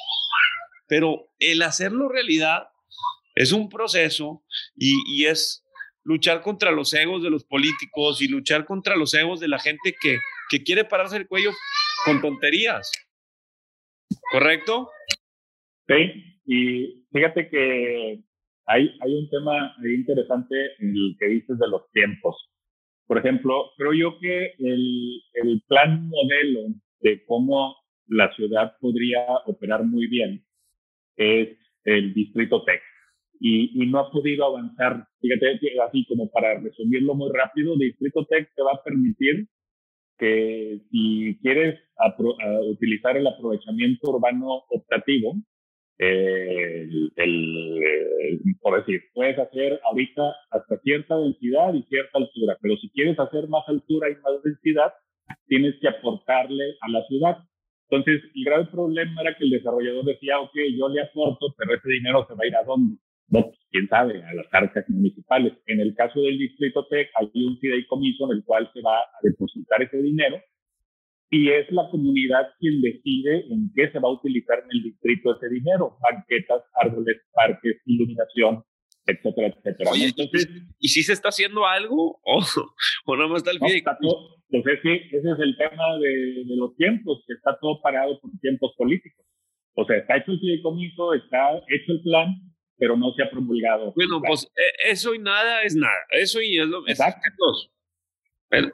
pero 0.87 1.33
el 1.39 1.63
hacerlo 1.63 2.11
realidad 2.11 2.69
es 3.35 3.53
un 3.53 3.71
proceso 3.71 4.45
y 4.77 5.25
es 5.25 5.65
luchar 6.05 6.43
contra 6.43 6.71
los 6.71 6.93
egos 6.93 7.23
de 7.23 7.31
los 7.31 7.45
políticos 7.45 8.21
y 8.21 8.29
luchar 8.29 8.67
contra 8.67 8.95
los 8.95 9.15
egos 9.15 9.41
de 9.41 9.49
la 9.49 9.59
gente 9.59 9.95
que, 9.99 10.19
que 10.51 10.63
quiere 10.63 10.85
pararse 10.85 11.17
el 11.17 11.27
cuello 11.27 11.51
con 12.05 12.21
tonterías. 12.21 12.93
¿Correcto? 14.31 14.91
Sí, 15.87 16.43
y 16.45 17.07
fíjate 17.11 17.49
que 17.49 18.23
hay, 18.67 18.99
hay 19.01 19.15
un 19.15 19.31
tema 19.31 19.75
interesante 19.83 20.55
en 20.79 20.91
el 20.91 21.17
que 21.19 21.27
dices 21.27 21.59
de 21.59 21.69
los 21.69 21.91
tiempos. 21.93 22.37
Por 23.09 23.19
ejemplo, 23.19 23.73
creo 23.77 23.95
yo 23.95 24.19
que 24.21 24.53
el, 24.59 25.23
el 25.35 25.63
plan 25.67 26.09
modelo 26.09 26.75
de 27.01 27.25
cómo 27.27 27.75
la 28.07 28.33
ciudad 28.37 28.75
podría 28.81 29.27
operar 29.47 29.83
muy 29.85 30.07
bien 30.07 30.45
es 31.17 31.49
el 31.85 32.15
distrito 32.15 32.63
Tech 32.65 32.83
y, 33.41 33.87
no 33.87 34.01
ha 34.01 34.11
podido 34.11 34.47
avanzar. 34.47 35.07
Fíjate, 35.21 35.59
así 35.87 36.05
como 36.07 36.29
para 36.31 36.59
resumirlo 36.61 37.15
muy 37.15 37.31
rápido, 37.33 37.77
Distrito 37.77 38.27
Tech 38.27 38.51
te 38.55 38.63
va 38.63 38.73
a 38.73 38.83
permitir 38.83 39.47
que 40.19 40.81
si 40.91 41.39
quieres 41.41 41.79
utilizar 42.69 43.17
el 43.17 43.27
aprovechamiento 43.27 44.11
urbano 44.11 44.65
optativo, 44.69 45.35
eh, 45.99 46.89
el, 47.17 48.41
por 48.61 48.79
decir, 48.79 49.03
puedes 49.15 49.39
hacer 49.39 49.81
ahorita 49.85 50.23
hasta 50.51 50.79
cierta 50.79 51.17
densidad 51.17 51.75
y 51.75 51.83
cierta 51.85 52.19
altura, 52.19 52.57
pero 52.61 52.77
si 52.77 52.89
quieres 52.91 53.19
hacer 53.19 53.49
más 53.49 53.69
altura 53.69 54.09
y 54.11 54.15
más 54.17 54.43
densidad, 54.45 54.93
tienes 55.47 55.75
que 55.81 55.89
aportarle 55.89 56.77
a 56.81 56.89
la 56.91 57.05
ciudad. 57.07 57.39
Entonces, 57.91 58.23
el 58.35 58.45
grave 58.45 58.67
problema 58.67 59.23
era 59.23 59.35
que 59.37 59.45
el 59.45 59.51
desarrollador 59.51 60.05
decía, 60.05 60.39
ok, 60.41 60.55
yo 60.77 60.89
le 60.89 61.03
aporto, 61.03 61.55
pero 61.57 61.75
ese 61.75 61.89
dinero 61.89 62.27
se 62.29 62.35
va 62.35 62.41
a 62.43 62.47
ir 62.47 62.57
a 62.57 62.65
dónde? 62.65 62.97
No, 63.31 63.43
pues, 63.43 63.59
quién 63.71 63.89
sabe, 63.89 64.23
a 64.23 64.35
las 64.35 64.47
arcas 64.53 64.89
municipales. 64.89 65.55
En 65.67 65.81
el 65.81 65.95
caso 65.95 66.21
del 66.21 66.39
Distrito 66.39 66.87
TEC, 66.87 67.09
hay 67.15 67.31
un 67.45 67.59
fideicomiso 67.59 68.31
en 68.31 68.39
el 68.39 68.45
cual 68.45 68.71
se 68.73 68.81
va 68.83 68.99
a 68.99 69.19
depositar 69.23 69.83
ese 69.83 69.99
dinero 69.99 70.39
y 71.31 71.51
es 71.51 71.71
la 71.71 71.89
comunidad 71.91 72.49
quien 72.59 72.81
decide 72.81 73.45
en 73.51 73.71
qué 73.75 73.91
se 73.91 73.99
va 73.99 74.09
a 74.09 74.13
utilizar 74.13 74.61
en 74.61 74.71
el 74.71 74.83
distrito 74.83 75.37
ese 75.37 75.49
dinero, 75.49 75.99
banquetas, 76.01 76.63
árboles, 76.75 77.17
parques, 77.33 77.77
iluminación, 77.85 78.65
etcétera, 79.07 79.49
etcétera. 79.49 79.91
Entonces, 79.95 80.49
¿y 80.79 80.89
si 80.89 81.03
se 81.03 81.13
está 81.13 81.29
haciendo 81.29 81.67
algo 81.67 82.21
o, 82.25 82.41
o 83.07 83.17
nada 83.17 83.29
más 83.29 83.39
está 83.39 83.51
el 83.51 83.59
fideicomiso? 83.59 84.39
pues 84.51 84.65
ese 84.67 85.13
es 85.13 85.39
el 85.39 85.57
tema 85.59 85.99
de, 86.01 86.45
de 86.47 86.57
los 86.57 86.75
tiempos, 86.77 87.23
que 87.27 87.35
está 87.35 87.59
todo 87.61 87.81
parado 87.83 88.19
por 88.21 88.31
tiempos 88.41 88.73
políticos. 88.79 89.27
O 89.75 89.85
sea, 89.85 89.97
está 89.99 90.17
hecho 90.17 90.33
el 90.33 90.41
fideicomiso, 90.41 91.13
está 91.15 91.59
hecho 91.69 91.93
el 91.93 92.03
plan, 92.03 92.35
pero 92.79 92.97
no 92.97 93.13
se 93.13 93.23
ha 93.23 93.31
promulgado. 93.31 93.93
Bueno, 93.95 94.21
pues 94.27 94.51
e, 94.57 94.91
eso 94.91 95.15
y 95.15 95.19
nada 95.19 95.63
es 95.63 95.77
nada. 95.77 95.93
Eso 96.11 96.41
y 96.41 96.59
es 96.59 96.67
lo, 96.67 96.87
Exacto. 96.89 97.45
Es, 98.51 98.65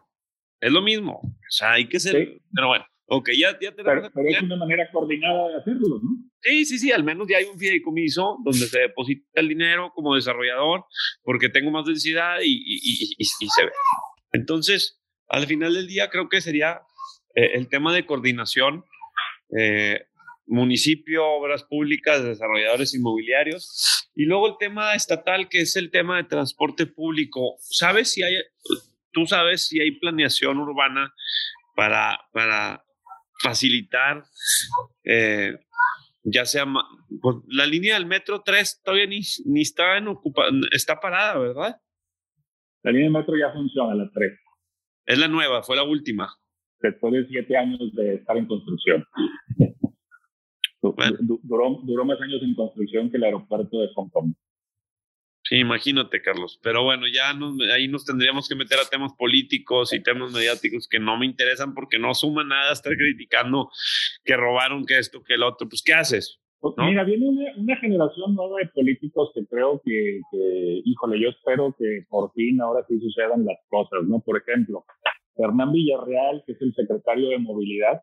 es 0.64 0.72
lo 0.72 0.80
mismo. 0.80 1.20
O 1.22 1.50
sea, 1.50 1.72
hay 1.72 1.88
que 1.88 2.00
ser. 2.00 2.40
Pero 2.54 2.68
bueno, 2.68 2.86
ok, 3.06 3.28
ya, 3.38 3.58
ya 3.60 3.74
tenemos. 3.74 4.10
Pero, 4.14 4.28
es 4.28 4.42
una 4.42 4.56
manera 4.56 4.90
coordinada 4.90 5.48
de 5.48 5.56
hacerlo, 5.56 6.00
¿no? 6.02 6.24
Sí, 6.40 6.64
sí, 6.64 6.78
sí, 6.78 6.90
al 6.90 7.04
menos 7.04 7.26
ya 7.28 7.36
hay 7.36 7.44
un 7.44 7.58
fideicomiso 7.58 8.38
donde 8.42 8.66
se 8.66 8.80
deposita 8.80 9.26
el 9.34 9.48
dinero 9.48 9.92
como 9.94 10.14
desarrollador 10.14 10.86
porque 11.22 11.50
tengo 11.50 11.70
más 11.70 11.84
densidad 11.84 12.38
y, 12.42 12.54
y, 12.64 13.14
y, 13.18 13.24
se 13.24 13.64
ve. 13.64 13.72
Entonces, 14.32 15.02
al 15.28 15.46
final 15.46 15.74
del 15.74 15.86
día 15.86 16.08
creo 16.08 16.30
que 16.30 16.40
sería 16.40 16.80
eh, 17.34 17.52
el 17.54 17.68
tema 17.68 17.94
de 17.94 18.06
coordinación 18.06 18.84
eh, 19.58 20.06
municipio, 20.46 21.26
obras 21.26 21.64
públicas, 21.64 22.24
desarrolladores 22.24 22.94
inmobiliarios. 22.94 24.10
Y 24.14 24.24
luego 24.24 24.48
el 24.48 24.54
tema 24.58 24.94
estatal, 24.94 25.48
que 25.50 25.60
es 25.60 25.76
el 25.76 25.90
tema 25.90 26.16
de 26.16 26.24
transporte 26.24 26.86
público. 26.86 27.56
¿Sabes 27.58 28.12
si 28.12 28.22
hay, 28.22 28.36
tú 29.14 29.26
sabes 29.26 29.66
si 29.68 29.80
hay 29.80 29.92
planeación 29.92 30.58
urbana 30.58 31.14
para, 31.74 32.20
para 32.32 32.84
facilitar, 33.42 34.24
eh, 35.04 35.56
ya 36.22 36.44
sea, 36.44 36.66
pues, 37.22 37.36
la 37.48 37.66
línea 37.66 37.94
del 37.94 38.06
metro 38.06 38.42
3 38.42 38.82
todavía 38.82 39.06
ni, 39.06 39.20
ni 39.46 39.62
está, 39.62 39.96
en 39.98 40.08
ocupa, 40.08 40.44
está 40.72 41.00
parada, 41.00 41.38
¿verdad? 41.38 41.76
La 42.82 42.90
línea 42.90 43.06
del 43.06 43.12
metro 43.12 43.36
ya 43.36 43.52
funciona, 43.52 43.94
la 43.94 44.10
3. 44.12 44.32
Es 45.06 45.18
la 45.18 45.28
nueva, 45.28 45.62
fue 45.62 45.76
la 45.76 45.84
última. 45.84 46.28
Después 46.80 47.12
de 47.12 47.26
siete 47.28 47.56
años 47.56 47.80
de 47.94 48.16
estar 48.16 48.36
en 48.36 48.46
construcción. 48.46 49.04
Duró, 50.82 51.80
duró, 51.82 52.04
más 52.04 52.20
años 52.20 52.42
en 52.42 52.54
construcción 52.54 53.10
que 53.10 53.16
el 53.16 53.24
aeropuerto 53.24 53.80
de 53.80 53.88
Hong 53.94 54.10
Kong. 54.10 54.34
Sí, 55.46 55.56
imagínate, 55.56 56.22
Carlos. 56.22 56.58
Pero 56.62 56.82
bueno, 56.82 57.06
ya 57.06 57.36
ahí 57.74 57.86
nos 57.86 58.06
tendríamos 58.06 58.48
que 58.48 58.54
meter 58.54 58.78
a 58.78 58.88
temas 58.88 59.12
políticos 59.12 59.92
y 59.92 60.02
temas 60.02 60.32
mediáticos 60.32 60.88
que 60.88 60.98
no 60.98 61.18
me 61.18 61.26
interesan 61.26 61.74
porque 61.74 61.98
no 61.98 62.14
suman 62.14 62.48
nada 62.48 62.72
estar 62.72 62.96
criticando 62.96 63.70
que 64.24 64.36
robaron, 64.36 64.86
que 64.86 64.98
esto, 64.98 65.22
que 65.22 65.34
el 65.34 65.42
otro. 65.42 65.68
Pues, 65.68 65.82
¿qué 65.82 65.92
haces? 65.92 66.40
Pues, 66.60 66.74
mira, 66.78 67.04
viene 67.04 67.28
una, 67.58 67.76
generación 67.76 68.34
nueva 68.34 68.60
de 68.60 68.68
políticos 68.68 69.32
que 69.34 69.44
creo 69.44 69.82
que, 69.84 70.22
que, 70.32 70.80
híjole, 70.82 71.20
yo 71.20 71.28
espero 71.28 71.76
que 71.78 72.06
por 72.08 72.32
fin 72.32 72.58
ahora 72.62 72.82
sí 72.88 72.98
sucedan 72.98 73.44
las 73.44 73.58
cosas, 73.68 74.04
¿no? 74.08 74.20
Por 74.20 74.38
ejemplo, 74.38 74.86
Hernán 75.36 75.72
Villarreal, 75.72 76.42
que 76.46 76.52
es 76.52 76.62
el 76.62 76.74
secretario 76.74 77.28
de 77.28 77.38
Movilidad, 77.38 78.00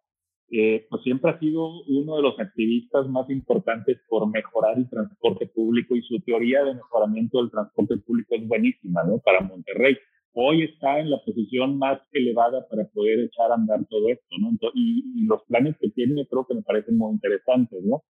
eh, 0.54 0.86
pues 0.90 1.02
siempre 1.04 1.32
ha 1.32 1.40
sido 1.40 1.82
uno 1.88 2.18
de 2.18 2.24
los 2.24 2.38
activistas 2.38 3.08
más 3.08 3.30
importantes 3.30 4.00
por 4.10 4.30
mejorar 4.30 4.78
el 4.78 4.90
transporte 4.90 5.48
público 5.48 5.96
y 5.96 6.02
su 6.02 6.20
teoría 6.20 6.66
de 6.66 6.76
mejoramiento 6.76 7.40
del 7.40 7.52
transporte 7.52 7.96
público 7.98 8.36
es 8.36 8.46
buenísima, 8.46 9.02
¿no? 9.04 9.20
Para 9.20 9.40
Monterrey. 9.40 9.98
Hoy 10.34 10.64
está 10.64 11.00
en 11.00 11.10
la 11.10 11.22
posición 11.26 11.78
más 11.78 12.02
elevada 12.12 12.68
para 12.70 12.86
poder 12.90 13.20
echar 13.20 13.52
a 13.52 13.56
andar 13.56 13.86
todo 13.90 14.10
esto, 14.10 14.36
¿no? 14.40 14.50
y, 14.74 15.26
los 15.26 15.42
planes 15.44 15.78
que 15.80 15.90
tiene 15.92 16.28
creo 16.28 16.46
que 16.46 16.56
me 16.56 16.64
parecen 16.64 16.98
muy 16.98 17.14
interesantes, 17.14 17.82
¿no? 17.86 18.04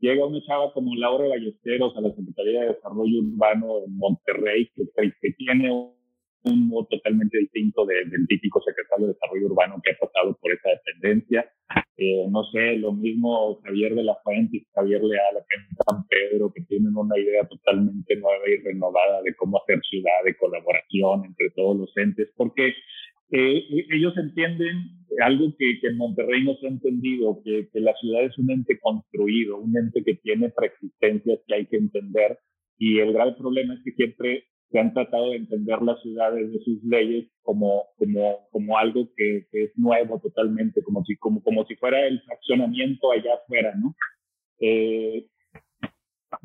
Llega 0.00 0.24
una 0.24 0.40
chava 0.42 0.72
como 0.72 0.96
Laura 0.96 1.28
Ballesteros 1.28 1.94
a 1.96 2.00
la 2.00 2.14
Secretaría 2.14 2.60
de 2.62 2.68
Desarrollo 2.68 3.20
Urbano 3.20 3.84
en 3.86 3.96
Monterrey, 3.98 4.70
que, 4.74 4.84
que 5.20 5.32
tiene 5.32 5.70
un 6.44 6.68
modo 6.68 6.86
totalmente 6.90 7.38
distinto 7.38 7.86
del 7.86 8.26
típico 8.26 8.60
secretario 8.62 9.06
de 9.06 9.12
Desarrollo 9.14 9.46
Urbano 9.46 9.80
que 9.82 9.92
ha 9.92 9.98
pasado 9.98 10.36
por 10.40 10.52
esa 10.52 10.70
dependencia. 10.70 11.50
eh, 11.96 12.26
no 12.30 12.44
sé, 12.44 12.76
lo 12.78 12.92
mismo 12.92 13.60
Javier 13.62 13.94
de 13.94 14.04
la 14.04 14.16
Fuente 14.24 14.56
y 14.56 14.66
Javier 14.74 15.02
Leal 15.02 15.36
acá 15.36 15.54
en 15.56 15.76
San 15.86 16.06
Pedro, 16.08 16.52
que 16.52 16.62
tienen 16.62 16.96
una 16.96 17.18
idea 17.18 17.46
totalmente 17.46 18.16
nueva 18.16 18.48
y 18.48 18.62
renovada 18.62 19.22
de 19.22 19.34
cómo 19.36 19.58
hacer 19.58 19.80
ciudad, 19.88 20.24
de 20.24 20.36
colaboración 20.36 21.24
entre 21.26 21.50
todos 21.50 21.76
los 21.76 21.96
entes, 21.96 22.28
porque 22.36 22.74
eh, 23.30 23.64
ellos 23.90 24.14
entienden 24.18 24.76
algo 25.24 25.54
que, 25.58 25.78
que, 25.80 25.88
en 25.88 25.96
Monterrey 25.96 26.44
no 26.44 26.54
se 26.56 26.66
ha 26.66 26.70
entendido, 26.70 27.40
que, 27.44 27.68
que, 27.72 27.80
la 27.80 27.94
ciudad 27.94 28.24
es 28.24 28.36
un 28.38 28.50
ente 28.50 28.78
construido, 28.78 29.58
un 29.58 29.76
ente 29.76 30.02
que 30.04 30.14
tiene 30.16 30.50
preexistencias 30.50 31.40
que 31.46 31.54
hay 31.54 31.66
que 31.66 31.76
entender. 31.76 32.38
Y 32.78 32.98
el 32.98 33.12
grave 33.12 33.34
problema 33.38 33.74
es 33.74 33.80
que 33.84 33.92
siempre 33.92 34.44
se 34.72 34.78
han 34.78 34.94
tratado 34.94 35.30
de 35.30 35.36
entender 35.36 35.82
las 35.82 36.00
ciudades 36.00 36.50
de 36.50 36.58
sus 36.60 36.82
leyes 36.82 37.26
como, 37.42 37.84
como, 37.98 38.48
como 38.50 38.78
algo 38.78 39.06
que, 39.16 39.46
que, 39.52 39.64
es 39.64 39.72
nuevo 39.76 40.18
totalmente, 40.18 40.82
como 40.82 41.04
si, 41.04 41.16
como, 41.16 41.42
como 41.42 41.64
si 41.66 41.76
fuera 41.76 42.06
el 42.06 42.20
fraccionamiento 42.22 43.12
allá 43.12 43.34
afuera, 43.34 43.74
¿no? 43.76 43.94
Eh, 44.60 45.26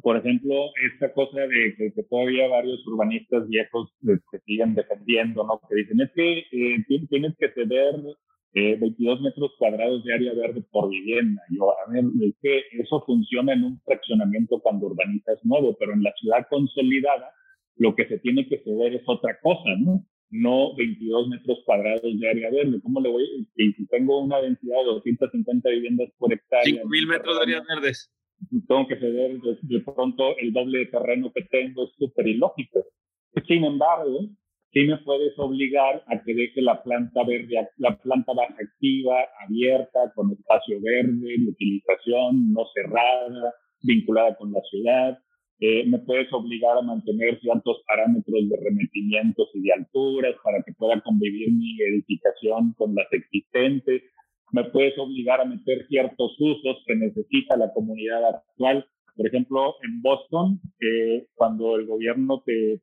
por 0.01 0.17
ejemplo, 0.17 0.53
esta 0.91 1.13
cosa 1.13 1.39
de 1.39 1.75
que, 1.77 2.03
todavía 2.03 2.49
varios 2.49 2.85
urbanistas 2.85 3.47
viejos 3.47 3.89
se 4.01 4.39
siguen 4.45 4.75
defendiendo, 4.75 5.45
¿no? 5.45 5.61
Que 5.69 5.75
dicen, 5.75 6.01
es 6.01 6.11
que 6.11 6.39
eh, 6.51 7.05
tienes 7.09 7.35
que 7.37 7.49
ceder 7.51 7.95
eh, 8.53 8.75
22 8.77 9.21
metros 9.21 9.51
cuadrados 9.57 10.03
de 10.03 10.13
área 10.13 10.33
verde 10.33 10.61
por 10.71 10.89
vivienda. 10.89 11.41
Yo, 11.49 11.71
a 11.71 11.89
ver, 11.91 12.03
es 12.21 12.35
que 12.41 12.63
eso 12.79 13.01
funciona 13.05 13.53
en 13.53 13.63
un 13.63 13.79
fraccionamiento 13.85 14.59
cuando 14.59 14.87
urbanizas 14.87 15.39
nuevo, 15.45 15.77
pero 15.79 15.93
en 15.93 16.03
la 16.03 16.11
ciudad 16.19 16.45
consolidada 16.49 17.31
lo 17.77 17.95
que 17.95 18.07
se 18.07 18.19
tiene 18.19 18.47
que 18.47 18.59
ceder 18.59 18.95
es 18.95 19.03
otra 19.05 19.39
cosa, 19.41 19.69
¿no? 19.79 20.05
No 20.29 20.75
22 20.75 21.29
metros 21.29 21.59
cuadrados 21.65 22.01
de 22.19 22.29
área 22.29 22.49
verde. 22.51 22.81
¿Cómo 22.81 22.99
le 22.99 23.09
voy? 23.09 23.47
Y 23.55 23.73
si 23.73 23.87
tengo 23.87 24.19
una 24.21 24.41
densidad 24.41 24.79
de 24.79 24.85
250 24.85 25.69
viviendas 25.69 26.09
por 26.17 26.33
hectárea. 26.33 26.83
5.000 26.83 27.07
metros 27.07 27.37
de 27.37 27.43
áreas 27.43 27.63
verdes. 27.67 28.11
Tengo 28.67 28.87
que 28.87 28.99
ceder 28.99 29.39
de, 29.39 29.79
pronto 29.81 30.37
el 30.37 30.53
doble 30.53 30.79
de 30.79 30.85
terreno 30.87 31.31
que 31.33 31.43
tengo, 31.43 31.85
es 31.85 31.91
súper 31.97 32.27
ilógico. 32.27 32.85
Sin 33.47 33.63
embargo, 33.63 34.29
sí 34.71 34.83
me 34.85 34.97
puedes 34.97 35.33
obligar 35.39 36.03
a 36.07 36.21
que 36.23 36.35
deje 36.35 36.61
la 36.61 36.83
planta 36.83 37.23
verde, 37.23 37.67
la 37.77 37.97
planta 37.97 38.33
baja 38.33 38.55
activa, 38.59 39.15
abierta, 39.47 40.11
con 40.13 40.31
espacio 40.31 40.79
verde, 40.81 41.35
de 41.37 41.49
utilización, 41.49 42.53
no 42.53 42.65
cerrada, 42.75 43.53
vinculada 43.81 44.35
con 44.35 44.51
la 44.51 44.61
ciudad. 44.69 45.17
Eh, 45.59 45.85
me 45.87 45.97
puedes 45.99 46.31
obligar 46.31 46.77
a 46.77 46.83
mantener 46.83 47.39
ciertos 47.39 47.81
parámetros 47.87 48.47
de 48.47 48.57
remetimientos 48.57 49.49
y 49.55 49.61
de 49.61 49.73
alturas 49.73 50.35
para 50.43 50.61
que 50.61 50.73
pueda 50.73 51.01
convivir 51.01 51.51
mi 51.51 51.81
edificación 51.81 52.73
con 52.73 52.93
las 52.93 53.11
existentes. 53.11 54.03
Me 54.51 54.65
puedes 54.65 54.97
obligar 54.99 55.41
a 55.41 55.45
meter 55.45 55.87
ciertos 55.87 56.35
usos 56.39 56.77
que 56.85 56.95
necesita 56.95 57.57
la 57.57 57.73
comunidad 57.73 58.23
actual. 58.25 58.85
Por 59.15 59.27
ejemplo, 59.27 59.73
en 59.83 59.99
Boston, 60.03 60.61
eh, 60.79 61.25
cuando 61.33 61.75
el 61.77 61.87
gobierno 61.87 62.43
te, 62.45 62.79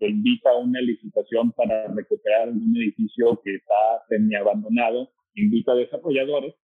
invita 0.00 0.50
a 0.50 0.58
una 0.58 0.80
licitación 0.80 1.52
para 1.52 1.86
recuperar 1.94 2.48
un 2.48 2.76
edificio 2.76 3.40
que 3.44 3.54
está 3.54 4.04
semi-abandonado, 4.08 5.08
invita 5.36 5.70
a 5.70 5.76
desarrolladores, 5.76 6.56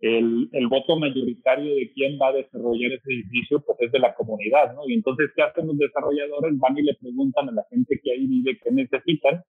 el, 0.00 0.48
el, 0.52 0.68
voto 0.68 0.96
mayoritario 0.96 1.74
de 1.74 1.90
quién 1.92 2.18
va 2.20 2.28
a 2.28 2.32
desarrollar 2.32 2.92
ese 2.92 3.12
edificio, 3.12 3.60
pues 3.66 3.78
es 3.80 3.90
de 3.90 3.98
la 3.98 4.14
comunidad, 4.14 4.74
¿no? 4.74 4.88
Y 4.88 4.94
entonces, 4.94 5.30
¿qué 5.34 5.42
hacen 5.42 5.66
los 5.66 5.76
desarrolladores? 5.76 6.58
Van 6.58 6.78
y 6.78 6.82
le 6.82 6.94
preguntan 6.94 7.48
a 7.48 7.52
la 7.52 7.64
gente 7.70 8.00
que 8.02 8.12
ahí 8.12 8.26
vive 8.26 8.58
qué 8.62 8.70
necesitan 8.70 9.42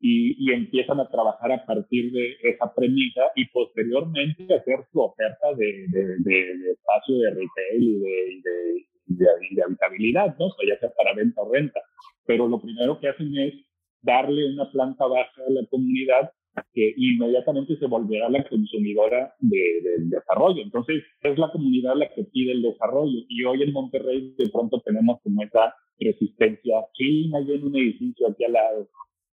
y, 0.00 0.36
y 0.38 0.52
empiezan 0.52 1.00
a 1.00 1.08
trabajar 1.08 1.52
a 1.52 1.64
partir 1.64 2.12
de 2.12 2.36
esa 2.42 2.72
premisa 2.74 3.22
y 3.34 3.46
posteriormente 3.46 4.44
hacer 4.54 4.80
su 4.92 5.00
oferta 5.00 5.54
de, 5.56 5.86
de, 5.88 6.06
de, 6.18 6.70
espacio 6.72 7.18
de 7.18 7.30
retail 7.30 7.82
y 7.82 8.00
de, 8.00 9.26
de, 9.50 9.62
habitabilidad, 9.62 10.36
¿no? 10.38 10.46
O 10.46 10.54
sea, 10.54 10.68
ya 10.68 10.78
sea 10.80 10.90
para 10.96 11.14
venta 11.14 11.40
o 11.40 11.52
renta. 11.52 11.80
Pero 12.26 12.48
lo 12.48 12.60
primero 12.60 13.00
que 13.00 13.08
hacen 13.08 13.36
es 13.38 13.54
darle 14.02 14.52
una 14.52 14.70
planta 14.70 15.06
baja 15.06 15.42
a 15.46 15.50
la 15.50 15.66
comunidad 15.70 16.30
que 16.72 16.94
inmediatamente 16.96 17.76
se 17.78 17.86
volverá 17.86 18.28
la 18.28 18.46
consumidora 18.48 19.34
del 19.40 20.10
desarrollo. 20.10 20.62
Entonces, 20.62 21.02
es 21.22 21.38
la 21.38 21.50
comunidad 21.50 21.94
la 21.96 22.08
que 22.14 22.24
pide 22.24 22.52
el 22.52 22.62
desarrollo. 22.62 23.18
Y 23.28 23.44
hoy 23.44 23.62
en 23.62 23.72
Monterrey 23.72 24.34
de 24.36 24.48
pronto 24.50 24.80
tenemos 24.84 25.20
como 25.22 25.42
esa 25.42 25.74
resistencia, 25.98 26.74
sí, 26.96 27.30
hay 27.34 27.54
en 27.54 27.64
un 27.64 27.76
edificio 27.76 28.28
aquí 28.28 28.44
al 28.44 28.52
lado, 28.52 28.90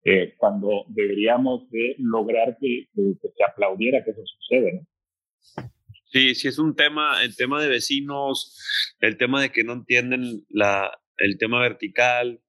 eh, 0.03 0.34
cuando 0.38 0.86
deberíamos 0.89 1.69
de 1.69 1.95
lograr 1.99 2.58
que, 2.60 2.88
se 2.93 3.43
aplaudiera 3.47 4.03
que 4.03 4.12
eso 4.12 4.21
sucede. 4.25 4.73
¿no? 4.73 5.69
Sí, 6.12 6.36
sí 6.36 6.47
es 6.47 6.60
un 6.60 6.75
tema, 6.75 7.23
el 7.23 7.36
tema 7.36 7.62
de 7.62 7.69
vecinos, 7.69 8.58
el 8.99 9.17
tema 9.17 9.41
de 9.41 9.51
que 9.51 9.63
no 9.63 9.73
entienden 9.73 10.43
la, 10.49 10.91
el 11.17 11.38
tema 11.38 11.62
vertical, 11.62 12.41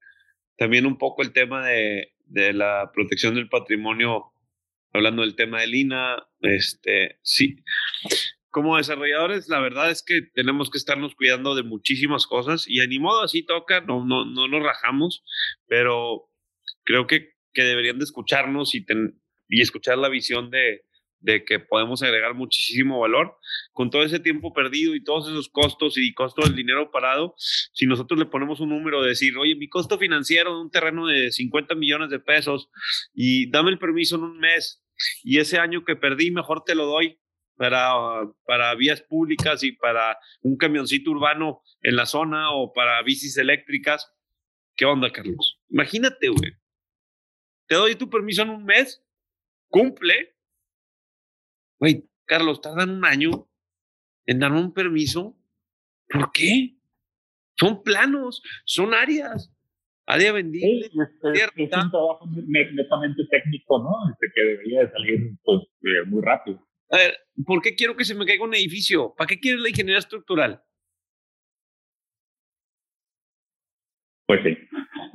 también 0.57 0.87
un 0.87 0.99
poco 0.99 1.23
el 1.23 1.33
tema 1.33 1.67
de, 1.67 2.09
de 2.27 2.53
la 2.53 2.91
protección 2.93 3.35
del 3.35 3.49
patrimonio 3.49 4.33
hablando 4.93 5.23
del 5.23 5.37
tema 5.37 5.61
de 5.61 5.67
Lina, 5.67 6.27
este, 6.41 7.19
sí. 7.23 7.57
Como 8.51 8.77
desarrolladores, 8.77 9.49
la 9.49 9.61
verdad 9.61 9.91
es 9.91 10.03
que 10.03 10.23
tenemos 10.35 10.71
que 10.71 10.79
estarnos 10.79 11.15
cuidando 11.15 11.55
de 11.55 11.63
muchísimas 11.63 12.27
cosas 12.27 12.67
y 12.67 12.81
a 12.81 12.87
ni 12.87 12.99
modo 12.99 13.23
así 13.23 13.45
toca, 13.45 13.81
no, 13.81 14.05
no, 14.05 14.25
no 14.25 14.49
nos 14.49 14.63
rajamos, 14.63 15.23
pero 15.69 16.29
creo 16.85 17.07
que, 17.07 17.35
que 17.53 17.63
deberían 17.63 17.99
de 17.99 18.05
escucharnos 18.05 18.75
y, 18.75 18.85
y 19.49 19.61
escuchar 19.61 19.99
la 19.99 20.09
visión 20.09 20.51
de, 20.51 20.83
de 21.21 21.45
que 21.45 21.59
podemos 21.59 22.03
agregar 22.03 22.35
muchísimo 22.35 22.99
valor 23.01 23.37
con 23.73 23.91
todo 23.91 24.03
ese 24.03 24.19
tiempo 24.19 24.53
perdido 24.53 24.95
y 24.95 25.05
todos 25.05 25.29
esos 25.29 25.49
costos 25.49 25.97
y 25.99 26.13
costo 26.15 26.43
del 26.43 26.57
dinero 26.57 26.91
parado. 26.91 27.35
Si 27.37 27.87
nosotros 27.87 28.19
le 28.19 28.27
ponemos 28.27 28.61
un 28.61 28.71
número 28.71 29.03
de 29.03 29.11
decir, 29.11 29.37
oye, 29.39 29.55
mi 29.55 29.69
costo 29.69 29.99
financiero 29.99 30.55
de 30.55 30.61
un 30.63 30.71
terreno 30.71 31.07
de 31.07 31.31
50 31.31 31.75
millones 31.75 32.11
de 32.11 32.21
pesos 32.21 32.71
y 33.15 33.51
dame 33.51 33.71
el 33.71 33.79
permiso 33.79 34.17
en 34.17 34.25
un 34.25 34.39
mes 34.39 34.83
y 35.23 35.39
ese 35.39 35.59
año 35.59 35.85
que 35.85 35.97
perdí, 35.97 36.31
mejor 36.31 36.65
te 36.65 36.75
lo 36.75 36.87
doy 36.87 37.19
para, 37.57 37.93
para 38.47 38.75
vías 38.75 39.03
públicas 39.03 39.63
y 39.63 39.73
para 39.73 40.19
un 40.43 40.57
camioncito 40.57 41.11
urbano 41.11 41.63
en 41.83 41.97
la 41.97 42.07
zona 42.07 42.53
o 42.53 42.73
para 42.73 43.03
bicis 43.03 43.37
eléctricas. 43.37 44.11
¿Qué 44.77 44.87
onda, 44.87 45.11
Carlos? 45.13 45.61
Imagínate, 45.69 46.29
güey. 46.29 46.53
Te 47.67 47.75
doy 47.75 47.95
tu 47.95 48.09
permiso 48.09 48.43
en 48.43 48.51
un 48.51 48.65
mes, 48.65 49.05
cumple. 49.69 50.35
Güey, 51.81 52.09
Carlos, 52.27 52.61
tardan 52.61 52.91
un 52.91 53.05
año 53.05 53.49
en 54.27 54.39
dar 54.39 54.53
un 54.53 54.73
permiso. 54.73 55.37
¿Por 56.09 56.31
qué? 56.33 56.77
Son 57.59 57.83
planos, 57.83 58.43
son 58.65 58.95
áreas 58.95 59.53
área 60.11 60.33
vendible. 60.33 60.87
es, 60.87 60.93
un 61.57 61.91
trabajo 61.91 62.29
netamente 62.47 63.23
técnico, 63.31 63.83
¿no? 63.83 64.13
Este, 64.13 64.27
que 64.35 64.43
debería 64.43 64.81
de 64.81 64.91
salir 64.91 65.31
pues, 65.43 65.63
eh, 65.83 66.05
muy 66.07 66.23
rápido. 66.23 66.67
A 66.91 66.97
ver, 66.97 67.17
¿por 67.47 67.63
qué 67.63 67.75
quiero 67.75 67.97
que 67.97 68.05
se 68.05 68.15
me 68.15 68.27
caiga 68.27 68.45
un 68.45 68.55
edificio? 68.55 69.15
¿Para 69.17 69.29
qué 69.29 69.39
quieres 69.39 69.61
la 69.61 69.69
ingeniería 69.69 70.01
estructural? 70.01 70.63
Pues 74.27 74.41
sí, 74.45 74.57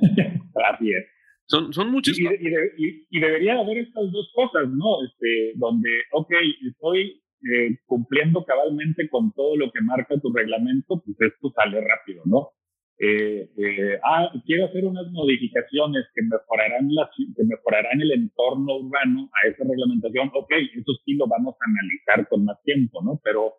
así 0.72 0.92
es. 0.92 1.15
Son, 1.46 1.72
son 1.72 1.90
muchas 1.92 2.18
y, 2.18 2.24
y, 2.24 3.06
y, 3.08 3.20
debería 3.20 3.58
haber 3.60 3.78
estas 3.78 4.10
dos 4.10 4.32
cosas, 4.34 4.68
¿no? 4.68 5.04
Este, 5.04 5.52
donde, 5.56 5.88
ok, 6.12 6.32
estoy 6.68 7.22
eh, 7.42 7.78
cumpliendo 7.86 8.44
cabalmente 8.44 9.08
con 9.08 9.32
todo 9.32 9.56
lo 9.56 9.70
que 9.70 9.80
marca 9.82 10.18
tu 10.20 10.32
reglamento, 10.32 11.02
pues 11.04 11.32
esto 11.32 11.52
sale 11.54 11.80
rápido, 11.80 12.22
¿no? 12.24 12.50
eh, 12.98 13.50
eh, 13.58 13.98
ah, 14.02 14.30
quiero 14.46 14.66
hacer 14.66 14.84
unas 14.84 15.06
modificaciones 15.12 16.06
que 16.14 16.22
mejorarán, 16.22 16.88
la, 16.94 17.10
que 17.36 17.44
mejorarán 17.44 18.00
el 18.00 18.12
entorno 18.12 18.76
urbano 18.76 19.28
a 19.32 19.48
esa 19.48 19.64
reglamentación, 19.64 20.30
ok, 20.32 20.50
eso 20.74 20.92
sí 21.04 21.14
lo 21.14 21.26
vamos 21.26 21.54
a 21.60 21.70
analizar 21.70 22.28
con 22.28 22.44
más 22.44 22.62
tiempo, 22.62 23.02
¿no? 23.02 23.20
Pero, 23.22 23.54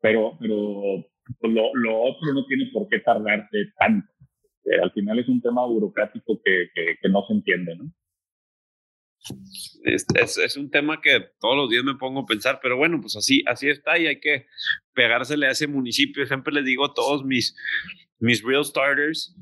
pero, 0.00 0.38
pero 0.40 1.52
lo, 1.52 1.70
lo 1.74 2.00
otro 2.00 2.32
no 2.32 2.46
tiene 2.46 2.70
por 2.72 2.88
qué 2.88 3.00
tardarse 3.00 3.58
tanto. 3.78 4.08
Eh, 4.64 4.80
al 4.82 4.92
final 4.92 5.18
es 5.18 5.28
un 5.28 5.40
tema 5.40 5.66
burocrático 5.66 6.40
que, 6.44 6.68
que, 6.74 6.96
que 7.00 7.08
no 7.08 7.24
se 7.26 7.34
entiende, 7.34 7.76
¿no? 7.76 7.92
Es, 9.84 10.04
es, 10.14 10.36
es, 10.38 10.56
un 10.56 10.68
tema 10.68 11.00
que 11.00 11.20
todos 11.40 11.56
los 11.56 11.70
días 11.70 11.84
me 11.84 11.94
pongo 11.94 12.20
a 12.20 12.26
pensar, 12.26 12.58
pero 12.60 12.76
bueno, 12.76 13.00
pues 13.00 13.16
así, 13.16 13.44
así 13.46 13.68
está 13.68 13.96
y 13.96 14.08
hay 14.08 14.18
que 14.18 14.46
pegársele 14.94 15.46
a 15.46 15.52
ese 15.52 15.68
municipio. 15.68 16.26
Siempre 16.26 16.52
les 16.52 16.64
digo 16.64 16.84
a 16.84 16.94
todos 16.94 17.24
mis, 17.24 17.54
mis 18.18 18.42
real 18.42 18.64
starters 18.64 19.36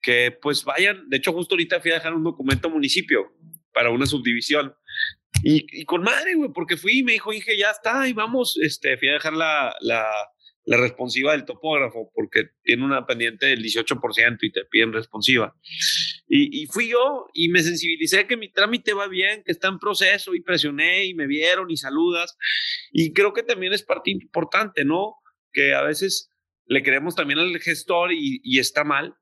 que 0.00 0.36
pues 0.40 0.64
vayan. 0.64 1.08
De 1.10 1.18
hecho, 1.18 1.32
justo 1.32 1.54
ahorita 1.54 1.80
fui 1.80 1.90
a 1.90 1.94
dejar 1.94 2.14
un 2.14 2.24
documento 2.24 2.70
municipio 2.70 3.32
para 3.74 3.90
una 3.90 4.06
subdivisión. 4.06 4.74
Y, 5.42 5.66
y 5.80 5.84
con 5.84 6.02
madre, 6.02 6.34
güey, 6.34 6.50
porque 6.54 6.76
fui 6.76 7.00
y 7.00 7.02
me 7.02 7.12
dijo, 7.12 7.30
dije, 7.30 7.56
ya 7.56 7.70
está, 7.70 8.08
y 8.08 8.12
vamos, 8.14 8.58
este, 8.62 8.96
fui 8.96 9.08
a 9.08 9.14
dejar 9.14 9.34
la, 9.34 9.76
la, 9.80 10.06
la 10.68 10.76
responsiva 10.76 11.32
del 11.32 11.46
topógrafo, 11.46 12.12
porque 12.14 12.50
tiene 12.62 12.84
una 12.84 13.06
pendiente 13.06 13.46
del 13.46 13.62
18% 13.62 14.38
y 14.42 14.52
te 14.52 14.66
piden 14.66 14.92
responsiva. 14.92 15.56
Y, 16.28 16.62
y, 16.62 16.66
fui 16.66 16.90
yo 16.90 17.26
y 17.32 17.48
me 17.48 17.62
sensibilicé 17.62 18.26
que 18.26 18.36
mi 18.36 18.52
trámite 18.52 18.92
va 18.92 19.08
bien, 19.08 19.42
que 19.44 19.52
está 19.52 19.68
en 19.68 19.78
proceso 19.78 20.34
y 20.34 20.42
presioné 20.42 21.06
y 21.06 21.14
me 21.14 21.26
vieron 21.26 21.70
y 21.70 21.78
saludas. 21.78 22.36
Y 22.92 23.14
creo 23.14 23.32
que 23.32 23.42
también 23.42 23.72
es 23.72 23.82
parte 23.82 24.10
importante, 24.10 24.84
¿no? 24.84 25.14
Que 25.54 25.72
a 25.72 25.80
veces 25.80 26.30
le 26.66 26.82
queremos 26.82 27.14
también 27.14 27.38
al 27.38 27.58
gestor 27.60 28.12
y, 28.12 28.42
y 28.44 28.58
está 28.58 28.84
mal. 28.84 29.14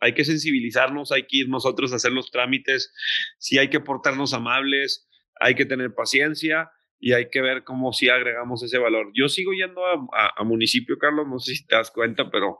Hay 0.00 0.12
que 0.12 0.24
sensibilizarnos, 0.24 1.12
hay 1.12 1.22
que 1.22 1.36
ir 1.36 1.48
nosotros 1.48 1.92
a 1.92 1.96
hacer 1.96 2.10
los 2.10 2.32
trámites, 2.32 2.92
si 3.38 3.58
hay 3.58 3.70
que 3.70 3.78
portarnos 3.78 4.34
amables, 4.34 5.08
hay 5.40 5.54
que 5.54 5.66
tener 5.66 5.94
paciencia 5.94 6.68
y 7.00 7.14
hay 7.14 7.30
que 7.30 7.40
ver 7.40 7.64
cómo 7.64 7.92
si 7.92 8.10
agregamos 8.10 8.62
ese 8.62 8.78
valor. 8.78 9.10
Yo 9.14 9.28
sigo 9.28 9.52
yendo 9.52 9.80
a, 9.86 10.44
municipio, 10.44 10.98
Carlos, 10.98 11.26
no 11.26 11.38
sé 11.38 11.54
si 11.54 11.66
te 11.66 11.74
das 11.74 11.90
cuenta, 11.90 12.30
pero 12.30 12.58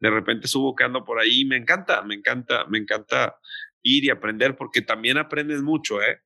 de 0.00 0.10
repente 0.10 0.48
subo 0.48 0.74
que 0.74 0.84
ando 0.84 1.04
por 1.04 1.20
ahí 1.20 1.44
me 1.44 1.56
encanta, 1.56 2.02
me 2.02 2.14
encanta, 2.14 2.64
me 2.66 2.78
encanta 2.78 3.36
ir 3.82 4.04
y 4.04 4.10
aprender 4.10 4.56
porque 4.56 4.80
también 4.80 5.18
aprendes 5.18 5.60
mucho, 5.60 6.00
¿eh? 6.00 6.18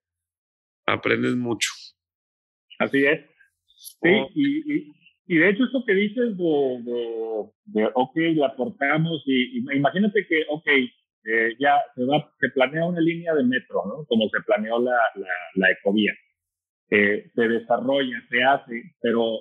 Aprendes 0.86 1.34
mucho. 1.34 1.70
Así 2.78 3.04
es. 3.04 3.26
Sí, 3.66 4.08
oh. 4.08 4.30
y, 4.34 4.92
y, 5.26 5.36
de 5.36 5.50
hecho 5.50 5.64
eso 5.64 5.84
que 5.84 5.94
dices 5.94 6.36
de, 6.36 7.50
de, 7.66 7.90
ok, 7.92 8.16
la 8.36 8.46
aportamos 8.46 9.22
y, 9.26 9.58
imagínate 9.58 10.26
que, 10.28 10.44
ok, 10.48 10.66
eh, 11.24 11.56
ya 11.58 11.76
se, 11.96 12.04
va, 12.04 12.32
se 12.38 12.48
planea 12.50 12.86
una 12.86 13.00
línea 13.00 13.34
de 13.34 13.42
metro, 13.42 13.82
¿no? 13.84 14.04
Como 14.06 14.28
se 14.28 14.40
planeó 14.46 14.78
la, 14.78 14.96
la, 15.16 15.28
la 15.56 15.70
ecovía 15.72 16.14
se 16.88 17.48
desarrolla, 17.48 18.16
se 18.30 18.42
hace, 18.42 18.82
pero 19.00 19.40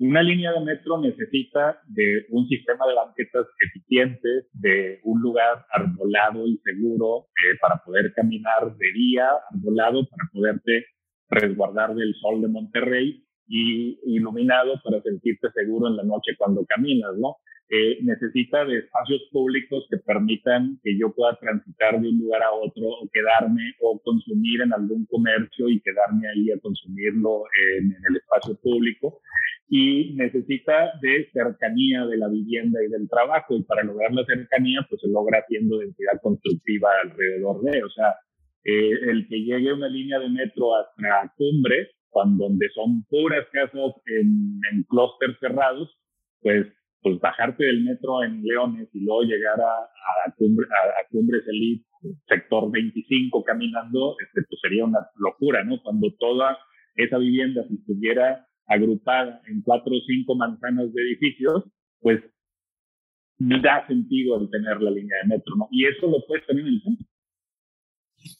una 0.00 0.22
línea 0.22 0.52
de 0.52 0.60
metro 0.60 1.00
necesita 1.00 1.80
de 1.88 2.26
un 2.30 2.46
sistema 2.46 2.86
de 2.86 2.94
banquetas 2.94 3.46
eficientes, 3.60 4.46
de 4.52 5.00
un 5.02 5.20
lugar 5.20 5.66
arbolado 5.72 6.46
y 6.46 6.56
seguro 6.58 7.26
eh, 7.30 7.58
para 7.60 7.82
poder 7.84 8.12
caminar 8.14 8.76
de 8.76 8.92
día, 8.92 9.28
arbolado 9.52 10.06
para 10.08 10.30
poderte 10.32 10.86
resguardar 11.30 11.94
del 11.94 12.14
sol 12.14 12.40
de 12.40 12.48
Monterrey 12.48 13.27
y 13.48 13.98
iluminado 14.04 14.80
para 14.84 15.00
sentirte 15.02 15.50
seguro 15.52 15.88
en 15.88 15.96
la 15.96 16.04
noche 16.04 16.32
cuando 16.36 16.64
caminas, 16.66 17.16
¿no? 17.18 17.36
Eh, 17.70 17.98
necesita 18.02 18.64
de 18.64 18.78
espacios 18.78 19.28
públicos 19.30 19.86
que 19.90 19.98
permitan 19.98 20.80
que 20.82 20.98
yo 20.98 21.12
pueda 21.14 21.36
transitar 21.36 22.00
de 22.00 22.08
un 22.08 22.18
lugar 22.18 22.42
a 22.42 22.52
otro 22.52 22.88
o 22.88 23.08
quedarme 23.12 23.74
o 23.82 24.00
consumir 24.02 24.62
en 24.62 24.72
algún 24.72 25.04
comercio 25.04 25.68
y 25.68 25.78
quedarme 25.80 26.28
ahí 26.28 26.50
a 26.50 26.58
consumirlo 26.60 27.44
en, 27.76 27.92
el 28.08 28.16
espacio 28.16 28.58
público. 28.62 29.20
Y 29.68 30.14
necesita 30.14 30.92
de 31.02 31.28
cercanía 31.30 32.06
de 32.06 32.16
la 32.16 32.28
vivienda 32.28 32.82
y 32.82 32.88
del 32.88 33.06
trabajo. 33.06 33.54
Y 33.54 33.62
para 33.64 33.82
lograr 33.82 34.14
la 34.14 34.24
cercanía, 34.24 34.86
pues 34.88 35.02
se 35.02 35.08
logra 35.08 35.40
haciendo 35.40 35.76
densidad 35.76 36.18
constructiva 36.22 36.88
alrededor 37.04 37.60
de, 37.64 37.82
o 37.84 37.90
sea, 37.90 38.14
eh, 38.64 38.92
el 39.10 39.28
que 39.28 39.40
llegue 39.40 39.74
una 39.74 39.88
línea 39.88 40.18
de 40.18 40.30
metro 40.30 40.74
hasta 40.74 41.34
Cumbres, 41.36 41.88
donde 42.12 42.68
son 42.74 43.04
puras 43.04 43.46
casas 43.52 43.92
en, 44.06 44.60
en 44.72 44.82
clústeres 44.84 45.36
cerrados, 45.40 45.88
pues 46.40 46.66
pues 47.02 47.20
bajarte 47.20 47.64
del 47.64 47.84
metro 47.84 48.24
en 48.24 48.42
Leones 48.42 48.88
y 48.92 49.00
luego 49.04 49.22
llegar 49.22 49.60
a, 49.60 49.72
a, 49.72 50.28
a, 50.28 50.34
Cumbres 51.10 51.44
Elite, 51.46 51.84
sector 52.28 52.70
25 52.70 53.44
caminando, 53.44 54.16
este, 54.24 54.42
pues 54.48 54.60
sería 54.60 54.84
una 54.84 54.98
locura, 55.16 55.64
¿no? 55.64 55.80
Cuando 55.82 56.12
toda 56.18 56.58
esa 56.96 57.18
vivienda 57.18 57.64
estuviera 57.70 58.46
agrupada 58.66 59.40
en 59.46 59.62
cuatro 59.62 59.92
o 59.96 60.00
cinco 60.06 60.34
manzanas 60.34 60.92
de 60.92 61.02
edificios, 61.02 61.64
pues 62.00 62.20
da 63.38 63.86
sentido 63.86 64.40
el 64.40 64.50
tener 64.50 64.80
la 64.82 64.90
línea 64.90 65.18
de 65.22 65.28
metro, 65.36 65.54
¿no? 65.56 65.68
Y 65.70 65.86
eso 65.86 66.08
lo 66.08 66.26
puedes 66.26 66.44
tener 66.46 66.66
en 66.66 66.74
el 66.74 66.82
centro. 66.82 67.06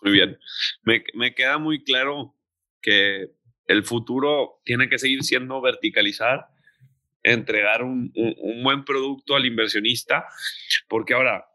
Muy 0.02 0.12
bien. 0.12 0.38
Me, 0.82 1.04
me 1.14 1.34
queda 1.34 1.58
muy 1.58 1.84
claro 1.84 2.34
que 2.82 3.30
el 3.68 3.84
futuro 3.84 4.60
tiene 4.64 4.88
que 4.88 4.98
seguir 4.98 5.22
siendo 5.22 5.60
verticalizar 5.60 6.48
entregar 7.22 7.82
un, 7.82 8.12
buen 8.62 8.84
producto 8.84 9.36
al 9.36 9.46
inversionista, 9.46 10.26
porque 10.88 11.14
ahora 11.14 11.46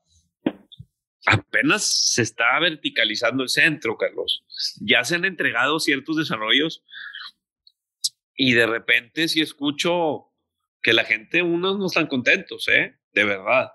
apenas 1.26 2.12
se 2.14 2.22
está 2.22 2.60
verticalizando 2.60 3.44
el 3.44 3.50
centro, 3.50 3.98
Carlos. 3.98 4.44
Ya 4.82 5.04
se 5.04 5.16
han 5.16 5.26
entregado 5.26 5.80
ciertos 5.80 6.18
desarrollos 6.18 6.84
y 8.36 8.54
de 8.54 8.66
repente 8.66 9.28
si 9.28 9.42
escucho 9.42 10.32
que 10.82 10.94
la 10.94 11.06
gente, 11.06 11.42
unos 11.42 11.80
no 11.80 11.86
están 11.86 12.08
contentos, 12.08 12.68
¿eh? 12.68 13.00
De 13.14 13.24
verdad. 13.24 13.72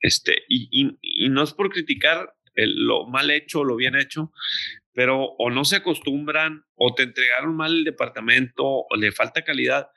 Este, 0.00 0.44
y, 0.48 0.96
no 1.28 1.42
es 1.42 1.52
por 1.52 1.70
criticar 1.70 2.34
lo 2.54 3.06
mal 3.06 3.30
hecho 3.30 3.60
o 3.60 3.64
lo 3.64 3.76
bien 3.76 3.94
hecho, 3.94 4.32
pero 4.98 5.36
o 5.38 5.48
no 5.48 5.64
se 5.64 5.76
acostumbran 5.76 6.64
o 6.74 6.92
te 6.92 7.04
entregaron 7.04 7.54
mal 7.54 7.72
el 7.72 7.84
departamento 7.84 8.64
o 8.64 8.96
le 8.96 9.12
falta 9.12 9.44
calidad. 9.44 9.92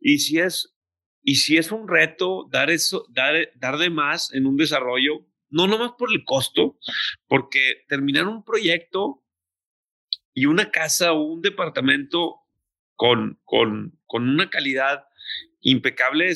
Y 0.00 0.20
si 0.20 0.38
es, 0.38 0.74
y 1.22 1.34
si 1.34 1.58
es 1.58 1.70
un 1.70 1.86
reto 1.86 2.48
dar, 2.50 2.70
eso, 2.70 3.04
dar, 3.10 3.50
dar 3.56 3.76
de 3.76 3.90
más 3.90 4.32
en 4.32 4.46
un 4.46 4.56
desarrollo, 4.56 5.26
no 5.50 5.66
nomás 5.66 5.92
por 5.98 6.10
el 6.10 6.24
costo, 6.24 6.78
porque 7.26 7.84
terminar 7.88 8.26
un 8.26 8.42
proyecto 8.42 9.22
y 10.32 10.46
una 10.46 10.70
casa 10.70 11.12
o 11.12 11.20
un 11.20 11.42
departamento 11.42 12.36
con, 12.94 13.38
con, 13.44 14.00
con 14.06 14.30
una 14.30 14.48
calidad 14.48 15.04
impecable, 15.60 16.34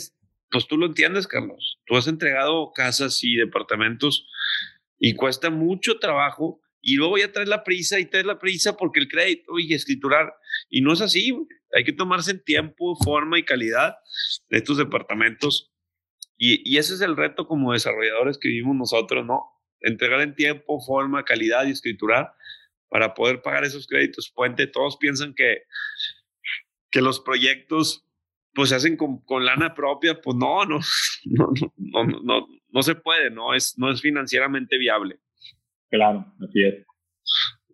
pues 0.51 0.67
tú 0.69 0.77
lo 0.77 0.85
entiendes, 0.85 1.27
Carlos. 1.27 1.81
Tú 1.87 1.97
has 1.97 2.07
entregado 2.09 2.73
casas 2.75 3.25
y 3.25 3.37
departamentos 3.37 4.29
y 4.99 5.15
cuesta 5.15 5.49
mucho 5.49 5.99
trabajo 5.99 6.61
y 6.83 6.97
luego 6.97 7.17
ya 7.17 7.31
traes 7.31 7.49
la 7.49 7.63
prisa 7.63 8.01
y 8.01 8.07
traes 8.07 8.27
la 8.27 8.39
prisa 8.39 8.77
porque 8.77 9.01
el 9.01 9.09
crédito 9.09 9.59
y 9.59 9.73
escriturar. 9.73 10.35
Y 10.69 10.81
no 10.81 10.93
es 10.93 11.01
así, 11.01 11.33
hay 11.73 11.85
que 11.85 11.93
tomarse 11.93 12.33
en 12.33 12.45
tiempo, 12.45 12.97
forma 12.97 13.39
y 13.39 13.45
calidad 13.45 13.95
de 14.51 14.59
estos 14.59 14.79
departamentos. 14.79 15.73
Y, 16.37 16.69
y, 16.69 16.79
ese 16.79 16.95
es 16.95 17.01
el 17.01 17.17
reto 17.17 17.47
como 17.47 17.73
desarrolladores 17.73 18.37
que 18.37 18.49
vivimos 18.49 18.77
nosotros, 18.77 19.25
¿no? 19.25 19.45
Entregar 19.81 20.21
en 20.23 20.35
tiempo, 20.35 20.81
forma, 20.81 21.25
calidad 21.25 21.67
y 21.67 21.71
escriturar 21.71 22.35
para 22.89 23.15
poder 23.15 23.43
pagar 23.43 23.65
esos 23.65 23.87
créditos 23.87 24.33
puente. 24.35 24.67
Todos 24.67 24.97
piensan 24.97 25.35
que, 25.35 25.63
que 26.91 27.01
los 27.01 27.21
proyectos 27.21 28.05
pues 28.55 28.71
se 28.71 28.75
hacen 28.75 28.97
con, 28.97 29.25
con 29.25 29.45
lana 29.45 29.73
propia, 29.73 30.21
pues 30.21 30.37
no, 30.37 30.65
no, 30.65 30.81
no, 31.25 31.53
no, 31.77 32.05
no, 32.05 32.21
no, 32.23 32.49
no 32.69 32.83
se 32.83 32.97
puede, 32.97 33.31
no 33.31 33.55
es, 33.55 33.79
no 33.79 33.91
es 33.91 34.01
financieramente 34.01 34.79
viable. 34.79 35.21
Claro, 35.93 36.25
así 36.41 36.65
es. 36.65 36.87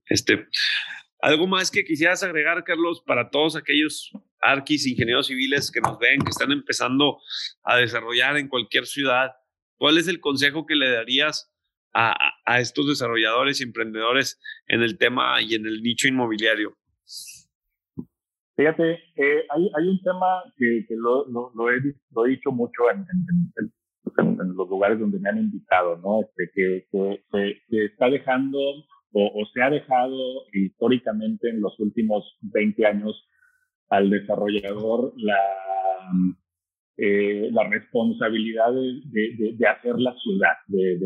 Este, 0.07 0.49
¿Algo 1.21 1.47
más 1.47 1.71
que 1.71 1.85
quisieras 1.85 2.25
agregar, 2.25 2.65
Carlos, 2.65 3.01
para 3.07 3.31
todos 3.31 3.55
aquellos 3.55 4.11
arquis, 4.41 4.89
ingenieros 4.89 5.29
civiles 5.29 5.71
que 5.71 5.81
nos 5.81 6.01
ven, 6.01 6.19
que 6.23 6.31
están 6.31 6.51
empezando 6.51 7.21
a 7.63 7.77
desarrollar 7.77 8.37
en 8.37 8.49
cualquier 8.49 8.87
ciudad? 8.87 9.31
¿Cuál 9.77 9.99
es 9.99 10.09
el 10.09 10.19
consejo 10.19 10.67
que 10.67 10.75
le 10.75 10.91
darías 10.91 11.55
a, 11.95 12.17
a 12.45 12.59
estos 12.59 12.89
desarrolladores 12.89 13.61
y 13.61 13.65
emprendedores 13.65 14.41
en 14.67 14.83
el 14.83 14.99
tema 14.99 15.41
y 15.41 15.55
en 15.55 15.67
el 15.67 15.81
nicho 15.81 16.09
inmobiliario? 16.09 16.77
Fíjate, 18.57 18.95
eh, 19.15 19.47
hay, 19.51 19.71
hay, 19.77 19.89
un 19.89 20.03
tema 20.03 20.43
que, 20.57 20.85
que 20.89 20.95
lo, 20.97 21.25
lo, 21.29 21.71
he, 21.71 21.81
lo, 22.11 22.27
he, 22.27 22.31
dicho 22.31 22.51
mucho 22.51 22.91
en, 22.91 22.99
en, 22.99 23.53
en, 23.57 23.73
los 24.25 24.69
lugares 24.69 24.99
donde 24.99 25.19
me 25.19 25.29
han 25.29 25.39
invitado, 25.39 25.97
¿no? 25.99 26.21
Este, 26.23 26.51
que, 26.91 27.21
se 27.71 27.85
está 27.85 28.09
dejando 28.11 28.59
o, 29.13 29.47
se 29.53 29.63
ha 29.63 29.71
dejado 29.71 30.17
históricamente 30.53 31.49
en 31.49 31.61
los 31.61 31.79
últimos 31.81 32.37
20 32.43 32.87
años 32.87 33.29
al 33.89 34.11
desarrollador 34.11 35.13
la, 35.17 35.39
eh, 36.99 37.49
la 37.53 37.69
responsabilidad 37.69 38.73
de, 38.73 39.55
de, 39.57 39.67
hacer 39.67 39.99
la 39.99 40.15
ciudad, 40.17 40.53
de, 40.67 40.99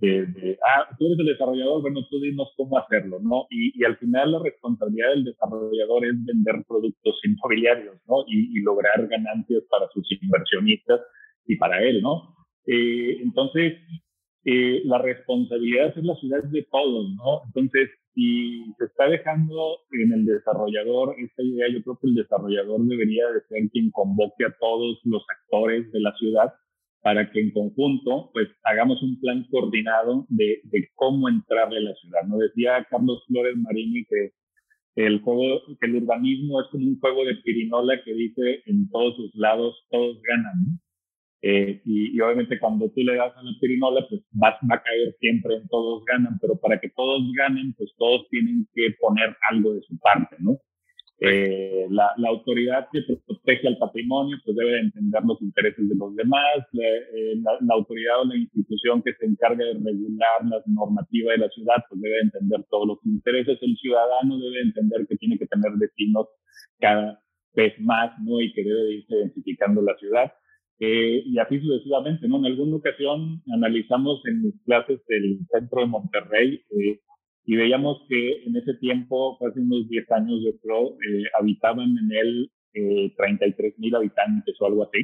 de, 0.00 0.58
ah, 0.62 0.88
tú 0.98 1.06
eres 1.06 1.18
el 1.18 1.26
desarrollador, 1.26 1.82
bueno, 1.82 2.00
tú 2.10 2.20
dinos 2.20 2.52
cómo 2.56 2.78
hacerlo, 2.78 3.18
¿no? 3.20 3.46
Y, 3.50 3.78
y, 3.80 3.84
al 3.84 3.96
final 3.98 4.32
la 4.32 4.38
responsabilidad 4.42 5.10
del 5.10 5.24
desarrollador 5.24 6.06
es 6.06 6.24
vender 6.24 6.64
productos 6.66 7.20
inmobiliarios, 7.24 7.96
¿no? 8.08 8.24
Y, 8.26 8.58
y 8.58 8.62
lograr 8.62 9.06
ganancias 9.06 9.62
para 9.70 9.86
sus 9.92 10.10
inversionistas 10.22 11.00
y 11.46 11.56
para 11.56 11.82
él, 11.82 12.00
¿no? 12.02 12.34
Eh, 12.66 13.18
entonces, 13.22 13.74
eh, 14.44 14.82
la 14.84 14.98
responsabilidad 14.98 15.96
es 15.96 16.04
la 16.04 16.14
ciudad 16.16 16.42
de 16.44 16.66
todos, 16.70 17.14
¿no? 17.16 17.42
Entonces, 17.46 17.90
si 18.14 18.64
se 18.78 18.84
está 18.84 19.08
dejando 19.08 19.78
en 19.92 20.12
el 20.12 20.24
desarrollador 20.26 21.16
esta 21.18 21.42
idea, 21.42 21.66
yo 21.72 21.82
creo 21.82 21.98
que 22.00 22.08
el 22.08 22.14
desarrollador 22.14 22.80
debería 22.82 23.26
de 23.30 23.40
ser 23.48 23.70
quien 23.70 23.90
convoque 23.90 24.44
a 24.44 24.54
todos 24.60 25.00
los 25.04 25.24
actores 25.28 25.90
de 25.92 26.00
la 26.00 26.14
ciudad 26.16 26.52
para 27.02 27.30
que 27.30 27.40
en 27.40 27.50
conjunto, 27.52 28.30
pues, 28.32 28.48
hagamos 28.64 29.02
un 29.02 29.20
plan 29.20 29.46
coordinado 29.50 30.26
de, 30.28 30.60
de 30.64 30.88
cómo 30.94 31.28
entrarle 31.28 31.78
a 31.78 31.90
la 31.90 31.94
ciudad, 31.96 32.22
¿no? 32.26 32.38
Decía 32.38 32.86
Carlos 32.90 33.24
Flores 33.26 33.56
Marini 33.56 34.04
que 34.06 34.32
el 34.96 35.20
juego, 35.22 35.60
que 35.80 35.86
el 35.86 35.96
urbanismo 35.96 36.60
es 36.60 36.68
como 36.68 36.86
un 36.86 37.00
juego 37.00 37.24
de 37.24 37.34
pirinola 37.36 38.00
que 38.04 38.14
dice 38.14 38.62
en 38.66 38.88
todos 38.90 39.16
sus 39.16 39.34
lados 39.34 39.74
todos 39.90 40.20
ganan. 40.22 40.78
Eh, 41.46 41.82
y, 41.84 42.18
obviamente 42.22 42.58
cuando 42.58 42.88
tú 42.88 43.02
le 43.02 43.16
das 43.16 43.36
a 43.36 43.42
la 43.42 43.52
pirinola, 43.60 44.06
pues 44.08 44.22
va, 44.32 44.56
va, 44.64 44.76
a 44.76 44.82
caer 44.82 45.14
siempre 45.20 45.56
en 45.56 45.68
todos 45.68 46.02
ganan, 46.06 46.38
pero 46.40 46.56
para 46.56 46.80
que 46.80 46.88
todos 46.96 47.20
ganen, 47.36 47.74
pues 47.74 47.92
todos 47.98 48.26
tienen 48.30 48.66
que 48.72 48.96
poner 48.98 49.36
algo 49.50 49.74
de 49.74 49.82
su 49.82 49.98
parte, 49.98 50.36
¿no? 50.38 50.56
Eh, 51.20 51.86
la, 51.90 52.12
la, 52.16 52.30
autoridad 52.30 52.88
que 52.90 53.02
protege 53.26 53.68
al 53.68 53.76
patrimonio 53.76 54.38
pues 54.44 54.56
debe 54.56 54.80
entender 54.80 55.22
los 55.24 55.40
intereses 55.42 55.86
de 55.86 55.94
los 55.94 56.16
demás, 56.16 56.64
eh, 56.72 57.36
la, 57.36 57.52
la, 57.60 57.74
autoridad 57.74 58.22
o 58.22 58.24
la 58.24 58.36
institución 58.36 59.02
que 59.02 59.12
se 59.12 59.26
encarga 59.26 59.64
de 59.64 59.74
regular 59.74 60.40
la 60.48 60.62
normativa 60.66 61.32
de 61.32 61.38
la 61.38 61.48
ciudad 61.50 61.84
pues 61.88 62.00
debe 62.00 62.20
entender 62.20 62.64
todos 62.70 62.88
los 62.88 62.98
intereses, 63.04 63.58
el 63.60 63.76
ciudadano 63.76 64.38
debe 64.38 64.62
entender 64.62 65.06
que 65.06 65.16
tiene 65.16 65.38
que 65.38 65.46
tener 65.46 65.72
destinos 65.78 66.26
cada 66.80 67.20
vez 67.54 67.78
más, 67.80 68.18
¿no? 68.24 68.40
Y 68.40 68.50
que 68.54 68.64
debe 68.64 68.94
irse 68.94 69.14
identificando 69.14 69.82
la 69.82 69.94
ciudad. 69.98 70.32
Eh, 70.80 71.22
y 71.24 71.38
así 71.38 71.60
sucesivamente, 71.60 72.26
¿no? 72.26 72.38
En 72.38 72.46
alguna 72.46 72.76
ocasión 72.76 73.42
analizamos 73.52 74.20
en 74.26 74.42
mis 74.42 74.54
clases 74.64 75.00
del 75.06 75.38
centro 75.52 75.80
de 75.80 75.86
Monterrey 75.86 76.60
eh, 76.70 77.00
y 77.46 77.56
veíamos 77.56 78.02
que 78.08 78.42
en 78.44 78.56
ese 78.56 78.74
tiempo, 78.74 79.38
hace 79.46 79.60
unos 79.60 79.88
10 79.88 80.10
años 80.12 80.40
yo 80.44 80.58
creo, 80.60 80.96
eh, 81.08 81.24
habitaban 81.38 81.96
en 81.98 82.12
él 82.12 82.50
eh, 82.74 83.12
33 83.16 83.78
mil 83.78 83.94
habitantes 83.94 84.56
o 84.60 84.66
algo 84.66 84.84
así. 84.84 84.98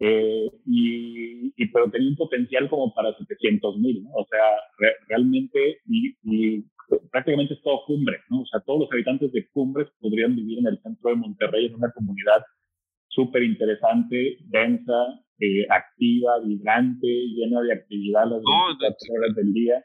Eh, 0.00 0.50
y, 0.66 1.52
y, 1.56 1.66
pero 1.72 1.90
tenía 1.90 2.08
un 2.08 2.16
potencial 2.16 2.68
como 2.68 2.92
para 2.94 3.16
700 3.16 3.78
mil, 3.78 4.02
¿no? 4.04 4.10
O 4.14 4.26
sea, 4.28 4.88
realmente, 5.08 5.78
y, 5.86 6.14
y, 6.22 6.64
prácticamente 7.10 7.54
es 7.54 7.62
todo 7.62 7.84
cumbre, 7.86 8.18
¿no? 8.28 8.42
O 8.42 8.46
sea, 8.46 8.60
todos 8.60 8.80
los 8.80 8.92
habitantes 8.92 9.32
de 9.32 9.48
cumbres 9.50 9.88
podrían 10.00 10.34
vivir 10.34 10.58
en 10.58 10.66
el 10.66 10.80
centro 10.82 11.10
de 11.10 11.16
Monterrey, 11.16 11.66
en 11.66 11.76
una 11.76 11.92
comunidad 11.92 12.42
súper 13.14 13.42
interesante, 13.42 14.38
densa, 14.40 15.24
eh, 15.38 15.66
activa, 15.70 16.40
vibrante, 16.44 17.06
llena 17.06 17.60
de 17.62 17.72
actividad 17.72 18.22
las 18.22 18.42
24 18.42 18.96
horas 19.14 19.36
del 19.36 19.52
día. 19.52 19.84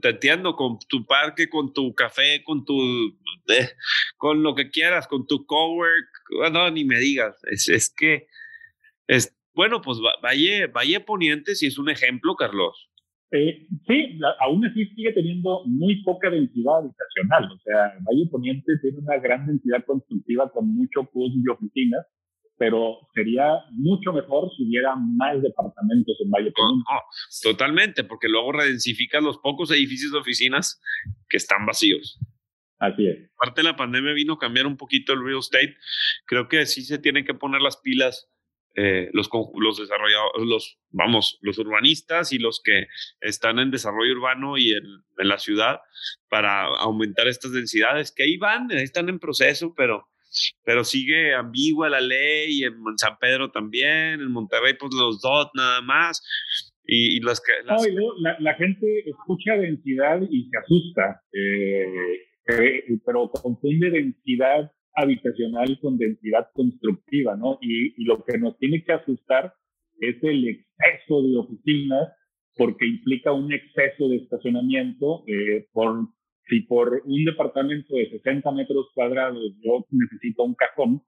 Te 0.00 0.10
entiendo, 0.10 0.54
con 0.54 0.78
tu 0.88 1.04
parque, 1.04 1.48
con 1.48 1.72
tu 1.72 1.92
café, 1.94 2.42
con 2.44 2.64
tu. 2.64 2.78
Eh, 3.48 3.68
con 4.16 4.42
lo 4.42 4.54
que 4.54 4.70
quieras, 4.70 5.08
con 5.08 5.26
tu 5.26 5.44
cowork. 5.44 6.52
No, 6.52 6.70
ni 6.70 6.84
me 6.84 6.98
digas. 7.00 7.40
Es, 7.50 7.68
es 7.68 7.92
que. 7.92 8.28
Es, 9.08 9.36
bueno, 9.54 9.82
pues 9.82 9.98
Valle, 10.22 10.68
Valle 10.68 11.00
Poniente 11.00 11.56
sí 11.56 11.66
es 11.66 11.78
un 11.78 11.90
ejemplo, 11.90 12.36
Carlos. 12.36 12.88
Eh, 13.32 13.66
sí, 13.88 14.20
aún 14.40 14.64
así 14.64 14.86
sigue 14.94 15.12
teniendo 15.12 15.64
muy 15.66 16.02
poca 16.02 16.30
densidad 16.30 16.78
habitacional. 16.78 17.50
O 17.50 17.58
sea, 17.58 17.94
Valle 18.08 18.28
Poniente 18.30 18.78
tiene 18.80 18.98
una 18.98 19.18
gran 19.18 19.46
densidad 19.46 19.84
constructiva 19.84 20.50
con 20.52 20.68
mucho 20.68 21.02
plus 21.12 21.32
de 21.42 21.50
oficinas 21.50 22.06
pero 22.62 23.08
sería 23.12 23.56
mucho 23.72 24.12
mejor 24.12 24.48
si 24.56 24.62
hubiera 24.62 24.94
más 24.94 25.42
departamentos 25.42 26.16
en 26.20 26.30
Valle 26.30 26.52
Poniente. 26.52 26.84
totalmente, 27.42 28.04
porque 28.04 28.28
luego 28.28 28.52
redensificas 28.52 29.20
los 29.20 29.38
pocos 29.38 29.72
edificios 29.72 30.12
de 30.12 30.18
oficinas 30.18 30.80
que 31.28 31.38
están 31.38 31.66
vacíos. 31.66 32.20
Así 32.78 33.08
es. 33.08 33.28
Aparte 33.34 33.62
de 33.62 33.68
la 33.68 33.74
pandemia 33.74 34.12
vino 34.12 34.34
a 34.34 34.38
cambiar 34.38 34.68
un 34.68 34.76
poquito 34.76 35.12
el 35.12 35.24
real 35.24 35.40
estate. 35.40 35.76
Creo 36.24 36.46
que 36.46 36.64
sí 36.66 36.82
se 36.82 37.00
tienen 37.00 37.24
que 37.24 37.34
poner 37.34 37.60
las 37.62 37.78
pilas 37.78 38.28
eh, 38.76 39.10
los, 39.12 39.28
los 39.54 39.78
desarrolladores, 39.78 40.46
los, 40.46 40.78
vamos, 40.90 41.38
los 41.42 41.58
urbanistas 41.58 42.32
y 42.32 42.38
los 42.38 42.62
que 42.62 42.86
están 43.20 43.58
en 43.58 43.72
desarrollo 43.72 44.12
urbano 44.12 44.56
y 44.56 44.70
en, 44.70 44.84
en 45.18 45.28
la 45.28 45.38
ciudad 45.38 45.80
para 46.28 46.66
aumentar 46.66 47.26
estas 47.26 47.52
densidades, 47.52 48.12
que 48.12 48.22
ahí 48.22 48.36
van, 48.36 48.70
ahí 48.70 48.84
están 48.84 49.08
en 49.08 49.18
proceso, 49.18 49.74
pero 49.76 50.11
pero 50.64 50.84
sigue 50.84 51.34
ambigua 51.34 51.88
la 51.88 52.00
ley, 52.00 52.62
en 52.64 52.74
San 52.96 53.18
Pedro 53.18 53.50
también, 53.50 54.20
en 54.20 54.30
Monterrey 54.30 54.74
pues 54.78 54.92
los 54.94 55.20
DOT 55.20 55.50
nada 55.54 55.80
más. 55.80 56.22
Y, 56.84 57.20
las 57.20 57.40
que... 57.40 57.52
la, 58.40 58.54
gente 58.54 59.08
escucha 59.08 59.56
densidad 59.56 60.20
y 60.28 60.48
se 60.50 60.58
asusta, 60.58 61.22
eh, 61.32 62.98
pero 63.06 63.30
confunde 63.30 63.90
densidad 63.90 64.70
habitacional 64.94 65.78
con 65.80 65.96
densidad 65.96 66.48
constructiva, 66.54 67.36
¿no? 67.36 67.58
Y, 67.60 68.04
lo 68.04 68.24
que 68.24 68.36
nos 68.38 68.58
tiene 68.58 68.82
que 68.84 68.92
asustar 68.92 69.54
es 70.00 70.16
el 70.22 70.48
exceso 70.48 71.22
de 71.22 71.36
oficinas 71.38 72.08
porque 72.56 72.86
implica 72.86 73.32
un 73.32 73.52
exceso 73.52 74.08
de 74.08 74.16
estacionamiento 74.16 75.24
eh, 75.26 75.68
por 75.72 76.08
si 76.48 76.60
por 76.62 77.02
un 77.04 77.24
departamento 77.24 77.94
de 77.94 78.10
60 78.10 78.50
metros 78.52 78.86
cuadrados 78.94 79.42
yo 79.62 79.86
necesito 79.90 80.44
un 80.44 80.54
cajón, 80.54 81.02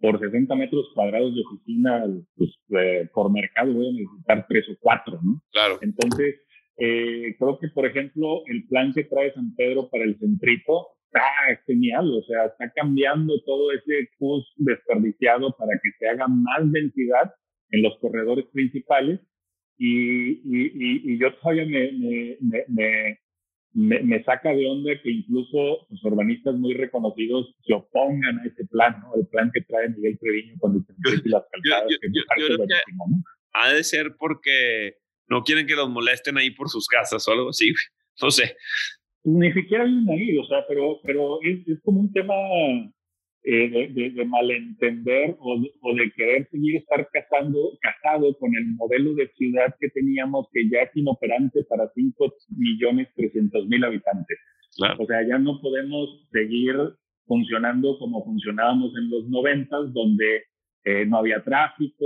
por 0.00 0.18
60 0.18 0.54
metros 0.54 0.90
cuadrados 0.94 1.34
de 1.34 1.42
oficina, 1.42 2.04
pues, 2.36 2.50
eh, 2.80 3.08
por 3.12 3.32
mercado 3.32 3.72
voy 3.72 3.88
a 3.88 3.92
necesitar 3.92 4.46
tres 4.48 4.68
o 4.70 4.76
cuatro, 4.80 5.18
¿no? 5.22 5.42
Claro. 5.50 5.78
Entonces, 5.82 6.36
eh, 6.76 7.34
creo 7.38 7.58
que, 7.58 7.68
por 7.68 7.86
ejemplo, 7.86 8.42
el 8.46 8.66
plan 8.68 8.92
que 8.94 9.04
trae 9.04 9.32
San 9.34 9.54
Pedro 9.56 9.88
para 9.90 10.04
el 10.04 10.16
centrito 10.18 10.86
está 11.06 11.22
genial, 11.66 12.08
o 12.12 12.22
sea, 12.22 12.46
está 12.46 12.70
cambiando 12.74 13.34
todo 13.44 13.72
ese 13.72 14.08
bus 14.20 14.46
desperdiciado 14.56 15.54
para 15.58 15.72
que 15.82 15.90
se 15.98 16.08
haga 16.08 16.28
más 16.28 16.70
densidad 16.70 17.34
en 17.70 17.82
los 17.82 17.98
corredores 17.98 18.46
principales 18.52 19.20
y, 19.78 20.30
y, 20.44 21.12
y, 21.12 21.18
yo 21.18 21.34
todavía 21.36 21.64
me, 21.64 21.92
me, 21.92 22.64
me, 22.68 23.18
me, 23.72 24.22
saca 24.24 24.54
de 24.54 24.66
onda 24.66 24.92
que 25.02 25.10
incluso 25.10 25.86
los 25.90 26.04
urbanistas 26.04 26.54
muy 26.54 26.74
reconocidos 26.74 27.54
se 27.64 27.74
opongan 27.74 28.38
a 28.38 28.46
ese 28.46 28.66
plan, 28.66 29.00
¿no? 29.00 29.14
El 29.14 29.26
plan 29.26 29.50
que 29.52 29.60
trae 29.62 29.88
Miguel 29.90 30.18
Treviño 30.18 30.54
cuando 30.58 30.80
se 30.80 31.28
las 31.28 31.44
calzadas. 31.50 31.92
ha 33.52 33.72
de 33.72 33.84
ser 33.84 34.16
porque 34.18 34.96
no 35.28 35.42
quieren 35.42 35.66
que 35.66 35.76
los 35.76 35.90
molesten 35.90 36.38
ahí 36.38 36.50
por 36.50 36.68
sus 36.68 36.86
casas 36.88 37.26
o 37.28 37.32
algo 37.32 37.50
así, 37.50 37.72
no 38.22 38.30
sé. 38.30 38.56
Ni 39.24 39.52
siquiera 39.52 39.84
viven 39.84 40.08
ahí, 40.08 40.38
o 40.38 40.44
sea, 40.46 40.64
pero, 40.66 41.00
pero 41.02 41.38
es, 41.42 41.66
es 41.68 41.80
como 41.82 42.00
un 42.00 42.12
tema 42.12 42.34
eh, 43.50 44.10
de, 44.14 44.24
malentender 44.26 45.34
o, 45.38 45.56
o, 45.80 45.94
de 45.94 46.10
querer 46.12 46.46
seguir 46.50 46.76
estar 46.76 47.08
casando, 47.10 47.78
casado 47.80 48.36
con 48.36 48.54
el 48.54 48.66
modelo 48.74 49.14
de 49.14 49.28
ciudad 49.38 49.74
que 49.80 49.88
teníamos 49.88 50.48
que 50.52 50.68
ya 50.68 50.80
es 50.80 50.90
inoperante 50.94 51.64
para 51.64 51.88
5 51.94 52.34
millones 52.58 53.08
300 53.16 53.66
mil 53.66 53.82
habitantes. 53.84 54.38
O 54.98 55.06
sea, 55.06 55.26
ya 55.26 55.38
no 55.38 55.62
podemos 55.62 56.28
seguir 56.30 56.76
funcionando 57.24 57.98
como 57.98 58.22
funcionábamos 58.22 58.92
en 58.98 59.08
los 59.08 59.26
90, 59.30 59.76
donde 59.94 60.42
eh, 60.84 61.06
no 61.06 61.16
había 61.16 61.42
tráfico, 61.42 62.04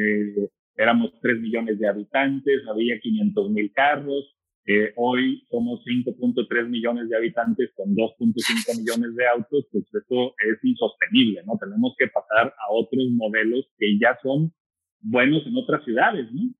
eh, 0.00 0.48
éramos 0.74 1.12
3 1.20 1.38
millones 1.38 1.78
de 1.78 1.86
habitantes, 1.86 2.62
había 2.66 2.98
500 2.98 3.50
mil 3.50 3.70
carros, 3.74 4.37
eh, 4.70 4.92
hoy 4.96 5.46
somos 5.50 5.80
5.3 5.82 6.68
millones 6.68 7.08
de 7.08 7.16
habitantes 7.16 7.70
con 7.74 7.96
2.5 7.96 8.78
millones 8.78 9.16
de 9.16 9.26
autos, 9.26 9.64
pues 9.72 9.84
eso 9.94 10.34
es 10.46 10.62
insostenible, 10.62 11.42
¿no? 11.46 11.56
Tenemos 11.58 11.94
que 11.96 12.06
pasar 12.08 12.48
a 12.48 12.70
otros 12.72 13.06
modelos 13.12 13.64
que 13.78 13.98
ya 13.98 14.18
son 14.22 14.52
buenos 15.00 15.46
en 15.46 15.56
otras 15.56 15.82
ciudades, 15.86 16.30
¿no? 16.32 16.52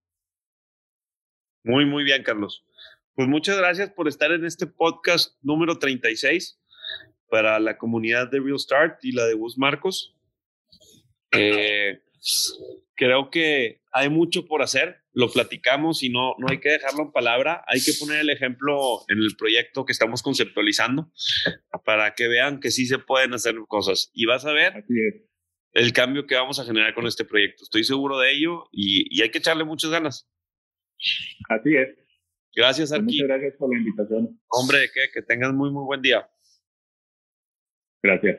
Muy, 1.65 1.85
muy 1.85 2.03
bien, 2.03 2.23
Carlos. 2.23 2.65
Pues 3.15 3.29
muchas 3.29 3.59
gracias 3.59 3.91
por 3.91 4.09
estar 4.09 4.33
en 4.33 4.47
este 4.47 4.67
podcast 4.67 5.37
número 5.43 5.79
36 5.79 6.59
para 7.29 7.61
la 7.61 7.77
comunidad 7.77 8.31
de 8.31 8.41
Real 8.41 8.59
Start 8.59 9.05
y 9.05 9.13
la 9.13 9.27
de 9.27 9.35
Bus 9.35 9.59
Marcos. 9.59 10.17
Eh, 11.33 12.01
creo 12.95 13.29
que 13.29 13.83
hay 13.93 14.09
mucho 14.09 14.47
por 14.47 14.63
hacer, 14.63 15.03
lo 15.19 15.29
platicamos 15.29 16.05
y 16.05 16.11
no, 16.11 16.37
no 16.39 16.47
hay 16.49 16.61
que 16.61 16.69
dejarlo 16.69 17.03
en 17.03 17.11
palabra, 17.11 17.65
hay 17.67 17.81
que 17.81 17.91
poner 17.99 18.21
el 18.21 18.31
ejemplo 18.31 19.01
en 19.09 19.19
el 19.19 19.35
proyecto 19.37 19.85
que 19.85 19.91
estamos 19.91 20.23
conceptualizando 20.23 21.11
para 21.85 22.15
que 22.15 22.29
vean 22.29 22.61
que 22.61 22.71
sí 22.71 22.87
se 22.87 23.01
pueden 23.01 23.35
hacer 23.35 23.57
cosas 23.67 24.13
y 24.15 24.27
vas 24.27 24.47
a 24.47 24.53
ver 24.53 24.85
el 25.73 25.93
cambio 25.93 26.25
que 26.29 26.37
vamos 26.37 26.61
a 26.61 26.65
generar 26.65 26.95
con 26.95 27.05
este 27.09 27.25
proyecto. 27.25 27.65
Estoy 27.65 27.83
seguro 27.83 28.17
de 28.21 28.31
ello 28.31 28.69
y, 28.71 29.21
hay 29.21 29.33
que 29.33 29.39
echarle 29.39 29.65
muchas 29.65 29.91
ganas. 29.91 30.31
Así 31.49 31.75
es. 31.75 31.89
Gracias, 32.55 32.91
pues 32.91 33.03
Muchas 33.03 33.27
gracias 33.27 33.55
por 33.59 33.75
la 33.75 33.79
invitación. 33.81 34.41
Hombre, 34.47 34.89
que, 34.95 35.11
que 35.13 35.23
tengas 35.23 35.53
muy, 35.53 35.73
muy 35.73 35.85
buen 35.85 36.01
día. 36.01 36.31
Gracias. 38.05 38.39